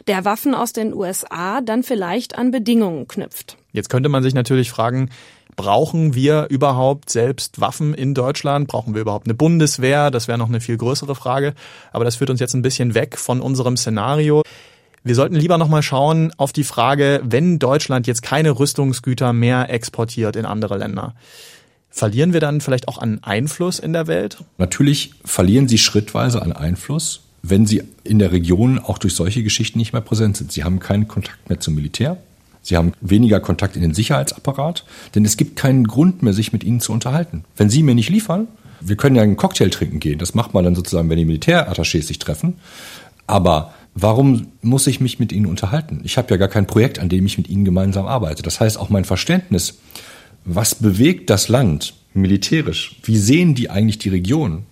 der 0.06 0.24
Waffen 0.24 0.54
aus 0.54 0.72
den 0.72 0.92
USA 0.92 1.60
dann 1.62 1.82
vielleicht 1.82 2.36
an 2.36 2.50
Bedingungen 2.50 3.08
knüpft. 3.08 3.56
Jetzt 3.72 3.88
könnte 3.88 4.10
man 4.10 4.22
sich 4.22 4.34
natürlich 4.34 4.70
fragen, 4.70 5.10
brauchen 5.56 6.14
wir 6.14 6.46
überhaupt 6.50 7.10
selbst 7.10 7.60
Waffen 7.60 7.94
in 7.94 8.14
Deutschland? 8.14 8.68
Brauchen 8.68 8.94
wir 8.94 9.00
überhaupt 9.00 9.26
eine 9.26 9.34
Bundeswehr? 9.34 10.10
Das 10.10 10.28
wäre 10.28 10.38
noch 10.38 10.48
eine 10.48 10.60
viel 10.60 10.76
größere 10.76 11.14
Frage. 11.14 11.54
Aber 11.92 12.04
das 12.04 12.16
führt 12.16 12.30
uns 12.30 12.40
jetzt 12.40 12.54
ein 12.54 12.62
bisschen 12.62 12.94
weg 12.94 13.18
von 13.18 13.40
unserem 13.40 13.76
Szenario. 13.78 14.42
Wir 15.02 15.14
sollten 15.14 15.36
lieber 15.36 15.56
nochmal 15.56 15.82
schauen 15.82 16.32
auf 16.36 16.52
die 16.52 16.64
Frage, 16.64 17.20
wenn 17.24 17.58
Deutschland 17.58 18.06
jetzt 18.06 18.22
keine 18.22 18.58
Rüstungsgüter 18.58 19.32
mehr 19.32 19.70
exportiert 19.70 20.36
in 20.36 20.44
andere 20.44 20.78
Länder. 20.78 21.14
Verlieren 21.96 22.34
wir 22.34 22.40
dann 22.40 22.60
vielleicht 22.60 22.88
auch 22.88 22.98
an 22.98 23.20
Einfluss 23.22 23.78
in 23.78 23.94
der 23.94 24.06
Welt? 24.06 24.36
Natürlich 24.58 25.14
verlieren 25.24 25.66
sie 25.66 25.78
schrittweise 25.78 26.42
an 26.42 26.52
Einfluss, 26.52 27.22
wenn 27.42 27.64
sie 27.64 27.84
in 28.04 28.18
der 28.18 28.32
Region 28.32 28.78
auch 28.78 28.98
durch 28.98 29.14
solche 29.14 29.42
Geschichten 29.42 29.78
nicht 29.78 29.94
mehr 29.94 30.02
präsent 30.02 30.36
sind. 30.36 30.52
Sie 30.52 30.62
haben 30.62 30.78
keinen 30.78 31.08
Kontakt 31.08 31.48
mehr 31.48 31.58
zum 31.58 31.74
Militär. 31.74 32.18
Sie 32.60 32.76
haben 32.76 32.92
weniger 33.00 33.40
Kontakt 33.40 33.76
in 33.76 33.82
den 33.82 33.94
Sicherheitsapparat, 33.94 34.84
denn 35.14 35.24
es 35.24 35.38
gibt 35.38 35.56
keinen 35.56 35.86
Grund 35.86 36.22
mehr, 36.22 36.34
sich 36.34 36.52
mit 36.52 36.64
ihnen 36.64 36.80
zu 36.80 36.92
unterhalten. 36.92 37.44
Wenn 37.56 37.70
sie 37.70 37.82
mir 37.82 37.94
nicht 37.94 38.10
liefern, 38.10 38.48
wir 38.82 38.96
können 38.96 39.16
ja 39.16 39.22
einen 39.22 39.38
Cocktail 39.38 39.70
trinken 39.70 39.98
gehen. 39.98 40.18
Das 40.18 40.34
macht 40.34 40.52
man 40.52 40.64
dann 40.64 40.74
sozusagen, 40.74 41.08
wenn 41.08 41.16
die 41.16 41.24
Militärattachés 41.24 42.02
sich 42.02 42.18
treffen. 42.18 42.58
Aber 43.26 43.72
warum 43.94 44.48
muss 44.60 44.86
ich 44.86 45.00
mich 45.00 45.18
mit 45.18 45.32
ihnen 45.32 45.46
unterhalten? 45.46 46.02
Ich 46.04 46.18
habe 46.18 46.28
ja 46.28 46.36
gar 46.36 46.48
kein 46.48 46.66
Projekt, 46.66 46.98
an 46.98 47.08
dem 47.08 47.24
ich 47.24 47.38
mit 47.38 47.48
ihnen 47.48 47.64
gemeinsam 47.64 48.06
arbeite. 48.06 48.42
Das 48.42 48.60
heißt, 48.60 48.78
auch 48.78 48.90
mein 48.90 49.06
Verständnis, 49.06 49.78
was 50.46 50.76
bewegt 50.76 51.28
das 51.28 51.48
Land 51.48 51.94
militärisch? 52.14 52.96
Wie 53.02 53.18
sehen 53.18 53.54
die 53.54 53.68
eigentlich 53.68 53.98
die 53.98 54.08
Region? 54.08 54.64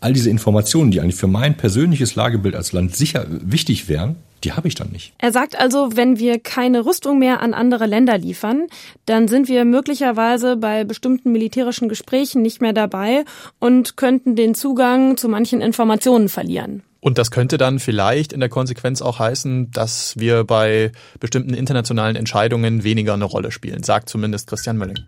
All 0.00 0.14
diese 0.14 0.30
Informationen, 0.30 0.90
die 0.90 1.00
eigentlich 1.00 1.16
für 1.16 1.26
mein 1.26 1.56
persönliches 1.56 2.14
Lagebild 2.14 2.54
als 2.54 2.72
Land 2.72 2.96
sicher 2.96 3.26
wichtig 3.28 3.88
wären, 3.88 4.16
die 4.44 4.52
habe 4.52 4.68
ich 4.68 4.74
dann 4.74 4.90
nicht. 4.90 5.12
Er 5.18 5.32
sagt 5.32 5.58
also, 5.60 5.94
wenn 5.96 6.18
wir 6.18 6.38
keine 6.38 6.86
Rüstung 6.86 7.18
mehr 7.18 7.42
an 7.42 7.52
andere 7.52 7.84
Länder 7.84 8.16
liefern, 8.16 8.68
dann 9.04 9.28
sind 9.28 9.48
wir 9.48 9.66
möglicherweise 9.66 10.56
bei 10.56 10.84
bestimmten 10.84 11.32
militärischen 11.32 11.90
Gesprächen 11.90 12.40
nicht 12.40 12.62
mehr 12.62 12.72
dabei 12.72 13.24
und 13.58 13.98
könnten 13.98 14.36
den 14.36 14.54
Zugang 14.54 15.18
zu 15.18 15.28
manchen 15.28 15.60
Informationen 15.60 16.30
verlieren. 16.30 16.82
Und 17.00 17.16
das 17.16 17.30
könnte 17.30 17.56
dann 17.56 17.78
vielleicht 17.78 18.32
in 18.32 18.40
der 18.40 18.50
Konsequenz 18.50 19.00
auch 19.00 19.18
heißen, 19.18 19.70
dass 19.70 20.18
wir 20.18 20.44
bei 20.44 20.92
bestimmten 21.18 21.54
internationalen 21.54 22.14
Entscheidungen 22.14 22.84
weniger 22.84 23.14
eine 23.14 23.24
Rolle 23.24 23.50
spielen, 23.52 23.82
sagt 23.82 24.10
zumindest 24.10 24.46
Christian 24.46 24.76
Mölling. 24.76 24.98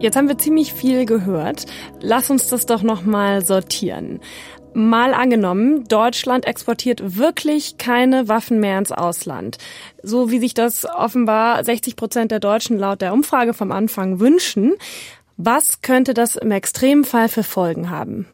Jetzt 0.00 0.16
haben 0.16 0.26
wir 0.26 0.38
ziemlich 0.38 0.72
viel 0.72 1.04
gehört. 1.06 1.66
Lass 2.00 2.28
uns 2.28 2.48
das 2.48 2.66
doch 2.66 2.82
noch 2.82 3.04
mal 3.04 3.44
sortieren. 3.44 4.20
Mal 4.74 5.12
angenommen, 5.12 5.84
Deutschland 5.84 6.46
exportiert 6.46 7.18
wirklich 7.18 7.76
keine 7.76 8.26
Waffen 8.26 8.58
mehr 8.58 8.78
ins 8.78 8.90
Ausland. 8.90 9.58
So 10.02 10.30
wie 10.30 10.40
sich 10.40 10.54
das 10.54 10.86
offenbar 10.86 11.62
60 11.62 11.94
Prozent 11.94 12.30
der 12.30 12.40
Deutschen 12.40 12.78
laut 12.78 13.02
der 13.02 13.12
Umfrage 13.12 13.52
vom 13.52 13.70
Anfang 13.70 14.18
wünschen. 14.18 14.72
Was 15.38 15.80
könnte 15.80 16.12
das 16.12 16.36
im 16.36 16.50
Extremfall 16.50 17.28
für 17.28 17.42
Folgen 17.42 17.88
haben? 17.88 18.26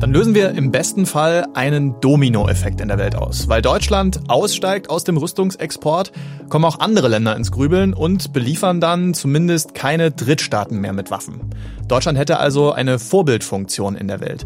Dann 0.00 0.12
lösen 0.12 0.34
wir 0.34 0.50
im 0.52 0.72
besten 0.72 1.06
Fall 1.06 1.46
einen 1.54 2.00
Dominoeffekt 2.00 2.80
in 2.80 2.88
der 2.88 2.98
Welt 2.98 3.14
aus. 3.14 3.46
Weil 3.46 3.62
Deutschland 3.62 4.20
aussteigt 4.28 4.90
aus 4.90 5.04
dem 5.04 5.16
Rüstungsexport, 5.18 6.12
kommen 6.48 6.64
auch 6.64 6.80
andere 6.80 7.08
Länder 7.08 7.36
ins 7.36 7.52
Grübeln 7.52 7.94
und 7.94 8.32
beliefern 8.32 8.80
dann 8.80 9.14
zumindest 9.14 9.74
keine 9.74 10.10
Drittstaaten 10.10 10.80
mehr 10.80 10.92
mit 10.92 11.10
Waffen. 11.10 11.50
Deutschland 11.86 12.18
hätte 12.18 12.38
also 12.38 12.72
eine 12.72 12.98
Vorbildfunktion 12.98 13.94
in 13.94 14.08
der 14.08 14.20
Welt. 14.20 14.44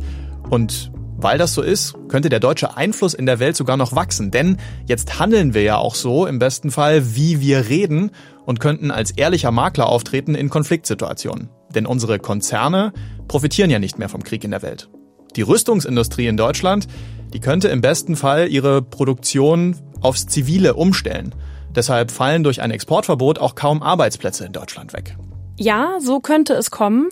Und 0.50 0.90
weil 1.16 1.38
das 1.38 1.54
so 1.54 1.62
ist, 1.62 1.94
könnte 2.08 2.28
der 2.28 2.40
deutsche 2.40 2.76
Einfluss 2.76 3.14
in 3.14 3.24
der 3.24 3.38
Welt 3.38 3.56
sogar 3.56 3.78
noch 3.78 3.94
wachsen. 3.94 4.30
Denn 4.30 4.58
jetzt 4.86 5.18
handeln 5.18 5.54
wir 5.54 5.62
ja 5.62 5.78
auch 5.78 5.94
so 5.94 6.26
im 6.26 6.38
besten 6.38 6.70
Fall, 6.70 7.14
wie 7.14 7.40
wir 7.40 7.68
reden 7.68 8.10
und 8.46 8.60
könnten 8.60 8.90
als 8.90 9.10
ehrlicher 9.10 9.50
Makler 9.50 9.88
auftreten 9.88 10.34
in 10.34 10.48
Konfliktsituationen. 10.48 11.50
Denn 11.74 11.84
unsere 11.84 12.18
Konzerne 12.18 12.92
profitieren 13.28 13.68
ja 13.68 13.78
nicht 13.78 13.98
mehr 13.98 14.08
vom 14.08 14.22
Krieg 14.22 14.44
in 14.44 14.52
der 14.52 14.62
Welt. 14.62 14.88
Die 15.34 15.42
Rüstungsindustrie 15.42 16.28
in 16.28 16.38
Deutschland, 16.38 16.86
die 17.34 17.40
könnte 17.40 17.68
im 17.68 17.82
besten 17.82 18.16
Fall 18.16 18.48
ihre 18.48 18.80
Produktion 18.80 19.76
aufs 20.00 20.26
Zivile 20.26 20.74
umstellen. 20.74 21.34
Deshalb 21.74 22.10
fallen 22.10 22.42
durch 22.42 22.62
ein 22.62 22.70
Exportverbot 22.70 23.38
auch 23.38 23.54
kaum 23.54 23.82
Arbeitsplätze 23.82 24.46
in 24.46 24.52
Deutschland 24.52 24.94
weg. 24.94 25.16
Ja, 25.58 25.98
so 26.00 26.20
könnte 26.20 26.54
es 26.54 26.70
kommen. 26.70 27.08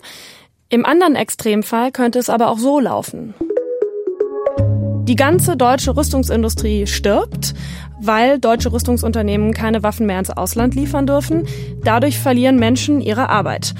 Im 0.69 0.85
anderen 0.85 1.15
Extremfall 1.15 1.91
könnte 1.91 2.17
es 2.17 2.29
aber 2.29 2.49
auch 2.49 2.57
so 2.57 2.79
laufen. 2.79 3.35
Die 5.07 5.15
ganze 5.15 5.55
deutsche 5.55 5.95
Rüstungsindustrie 5.95 6.87
stirbt, 6.87 7.53
weil 7.99 8.39
deutsche 8.39 8.71
Rüstungsunternehmen 8.71 9.53
keine 9.53 9.83
Waffen 9.83 10.05
mehr 10.05 10.19
ins 10.19 10.29
Ausland 10.29 10.75
liefern 10.75 11.07
dürfen. 11.07 11.47
Dadurch 11.83 12.19
verlieren 12.19 12.57
Menschen 12.57 13.01
ihre 13.01 13.29
Arbeit. 13.29 13.73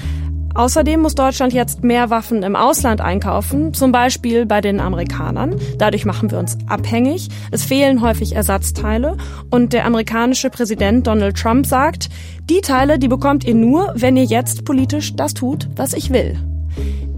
Außerdem 0.55 1.01
muss 1.01 1.15
Deutschland 1.15 1.51
jetzt 1.51 1.83
mehr 1.83 2.09
Waffen 2.09 2.41
im 2.41 2.55
Ausland 2.55 3.01
einkaufen, 3.01 3.73
zum 3.73 3.91
Beispiel 3.91 4.45
bei 4.45 4.61
den 4.61 4.79
Amerikanern. 4.79 5.59
Dadurch 5.77 6.05
machen 6.05 6.31
wir 6.31 6.39
uns 6.39 6.57
abhängig. 6.67 7.27
Es 7.51 7.65
fehlen 7.65 8.01
häufig 8.01 8.37
Ersatzteile. 8.37 9.17
Und 9.51 9.73
der 9.73 9.85
amerikanische 9.85 10.49
Präsident 10.49 11.07
Donald 11.07 11.35
Trump 11.35 11.65
sagt, 11.65 12.09
die 12.49 12.61
Teile, 12.61 12.97
die 12.99 13.09
bekommt 13.09 13.43
ihr 13.43 13.53
nur, 13.53 13.91
wenn 13.97 14.15
ihr 14.15 14.23
jetzt 14.23 14.63
politisch 14.63 15.13
das 15.17 15.33
tut, 15.33 15.67
was 15.75 15.91
ich 15.91 16.13
will. 16.13 16.37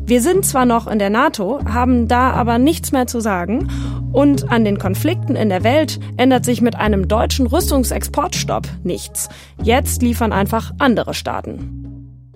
Wir 0.07 0.21
sind 0.21 0.43
zwar 0.43 0.65
noch 0.65 0.87
in 0.87 0.97
der 0.97 1.09
NATO, 1.11 1.59
haben 1.65 2.07
da 2.07 2.31
aber 2.31 2.57
nichts 2.57 2.91
mehr 2.91 3.05
zu 3.07 3.19
sagen. 3.19 3.67
Und 4.17 4.49
an 4.49 4.65
den 4.65 4.79
Konflikten 4.79 5.35
in 5.35 5.49
der 5.49 5.63
Welt 5.63 5.99
ändert 6.17 6.43
sich 6.43 6.59
mit 6.59 6.73
einem 6.73 7.07
deutschen 7.07 7.45
Rüstungsexportstopp 7.45 8.67
nichts. 8.81 9.29
Jetzt 9.61 10.01
liefern 10.01 10.33
einfach 10.33 10.71
andere 10.79 11.13
Staaten. 11.13 12.33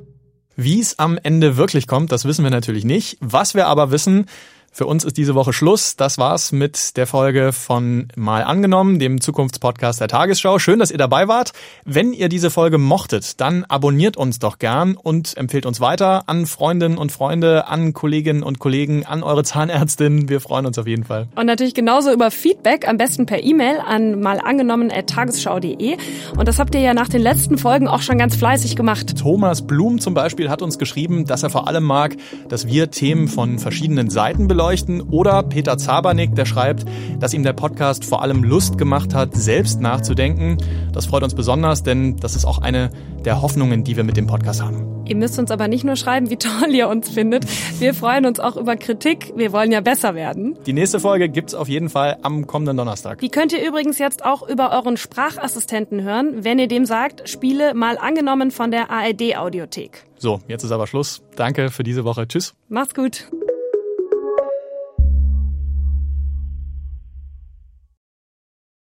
Wie 0.55 0.79
es 0.79 0.99
am 0.99 1.17
Ende 1.23 1.57
wirklich 1.57 1.87
kommt, 1.87 2.11
das 2.11 2.25
wissen 2.25 2.43
wir 2.43 2.51
natürlich 2.51 2.85
nicht. 2.85 3.17
Was 3.19 3.55
wir 3.55 3.65
aber 3.65 3.89
wissen, 3.89 4.27
für 4.73 4.85
uns 4.85 5.03
ist 5.03 5.17
diese 5.17 5.35
Woche 5.35 5.51
Schluss. 5.51 5.97
Das 5.97 6.17
war's 6.17 6.53
mit 6.53 6.95
der 6.95 7.05
Folge 7.05 7.51
von 7.51 8.07
Mal 8.15 8.43
angenommen, 8.43 8.99
dem 8.99 9.19
Zukunftspodcast 9.19 9.99
der 9.99 10.07
Tagesschau. 10.07 10.59
Schön, 10.59 10.79
dass 10.79 10.91
ihr 10.91 10.97
dabei 10.97 11.27
wart. 11.27 11.51
Wenn 11.83 12.13
ihr 12.13 12.29
diese 12.29 12.49
Folge 12.49 12.77
mochtet, 12.77 13.41
dann 13.41 13.65
abonniert 13.65 14.15
uns 14.15 14.39
doch 14.39 14.59
gern 14.59 14.95
und 14.95 15.35
empfehlt 15.35 15.65
uns 15.65 15.81
weiter 15.81 16.23
an 16.27 16.45
Freundinnen 16.45 16.97
und 16.97 17.11
Freunde, 17.11 17.67
an 17.67 17.91
Kolleginnen 17.91 18.43
und 18.43 18.59
Kollegen, 18.59 19.05
an 19.05 19.23
eure 19.23 19.43
Zahnärztin. 19.43 20.29
Wir 20.29 20.39
freuen 20.39 20.65
uns 20.65 20.79
auf 20.79 20.87
jeden 20.87 21.03
Fall. 21.03 21.27
Und 21.35 21.47
natürlich 21.47 21.73
genauso 21.73 22.09
über 22.13 22.31
Feedback, 22.31 22.87
am 22.87 22.97
besten 22.97 23.25
per 23.25 23.43
E-Mail 23.43 23.81
an 23.85 24.21
malangenommen.tagesschau.de. 24.21 25.97
Und 26.37 26.47
das 26.47 26.59
habt 26.59 26.75
ihr 26.75 26.81
ja 26.81 26.93
nach 26.93 27.09
den 27.09 27.21
letzten 27.21 27.57
Folgen 27.57 27.89
auch 27.89 28.01
schon 28.01 28.17
ganz 28.17 28.37
fleißig 28.37 28.77
gemacht. 28.77 29.19
Thomas 29.19 29.67
Blum 29.67 29.99
zum 29.99 30.13
Beispiel 30.13 30.49
hat 30.49 30.61
uns 30.61 30.77
geschrieben, 30.79 31.25
dass 31.25 31.43
er 31.43 31.49
vor 31.49 31.67
allem 31.67 31.83
mag, 31.83 32.15
dass 32.47 32.67
wir 32.67 32.89
Themen 32.89 33.27
von 33.27 33.59
verschiedenen 33.59 34.09
Seiten 34.09 34.47
beleuchten 34.47 34.60
beleuchten. 34.61 35.01
Oder 35.01 35.41
Peter 35.41 35.75
Zabernick, 35.79 36.35
der 36.35 36.45
schreibt, 36.45 36.85
dass 37.19 37.33
ihm 37.33 37.41
der 37.41 37.53
Podcast 37.53 38.05
vor 38.05 38.21
allem 38.21 38.43
Lust 38.43 38.77
gemacht 38.77 39.15
hat, 39.15 39.33
selbst 39.33 39.81
nachzudenken. 39.81 40.57
Das 40.93 41.07
freut 41.07 41.23
uns 41.23 41.33
besonders, 41.33 41.81
denn 41.81 42.17
das 42.17 42.35
ist 42.35 42.45
auch 42.45 42.59
eine 42.59 42.91
der 43.25 43.41
Hoffnungen, 43.41 43.83
die 43.83 43.97
wir 43.97 44.03
mit 44.03 44.17
dem 44.17 44.27
Podcast 44.27 44.61
haben. 44.61 44.85
Ihr 45.07 45.15
müsst 45.15 45.39
uns 45.39 45.49
aber 45.49 45.67
nicht 45.67 45.83
nur 45.83 45.95
schreiben, 45.95 46.29
wie 46.29 46.37
toll 46.37 46.69
ihr 46.69 46.87
uns 46.87 47.09
findet. 47.09 47.45
Wir 47.79 47.95
freuen 47.95 48.27
uns 48.27 48.39
auch 48.39 48.55
über 48.55 48.75
Kritik. 48.75 49.33
Wir 49.35 49.51
wollen 49.51 49.71
ja 49.71 49.81
besser 49.81 50.13
werden. 50.13 50.55
Die 50.67 50.73
nächste 50.73 50.99
Folge 50.99 51.27
gibt's 51.27 51.55
auf 51.55 51.67
jeden 51.67 51.89
Fall 51.89 52.17
am 52.21 52.45
kommenden 52.45 52.77
Donnerstag. 52.77 53.19
Die 53.19 53.29
könnt 53.29 53.53
ihr 53.53 53.67
übrigens 53.67 53.97
jetzt 53.97 54.23
auch 54.23 54.47
über 54.47 54.71
euren 54.71 54.95
Sprachassistenten 54.95 56.03
hören, 56.03 56.43
wenn 56.43 56.59
ihr 56.59 56.67
dem 56.67 56.85
sagt, 56.85 57.27
Spiele 57.27 57.73
mal 57.73 57.97
angenommen 57.97 58.51
von 58.51 58.69
der 58.69 58.91
ARD 58.91 59.37
Audiothek. 59.37 60.05
So, 60.19 60.39
jetzt 60.47 60.63
ist 60.63 60.71
aber 60.71 60.85
Schluss. 60.85 61.23
Danke 61.35 61.71
für 61.71 61.81
diese 61.81 62.05
Woche. 62.05 62.27
Tschüss. 62.27 62.53
Macht's 62.69 62.93
gut. 62.93 63.25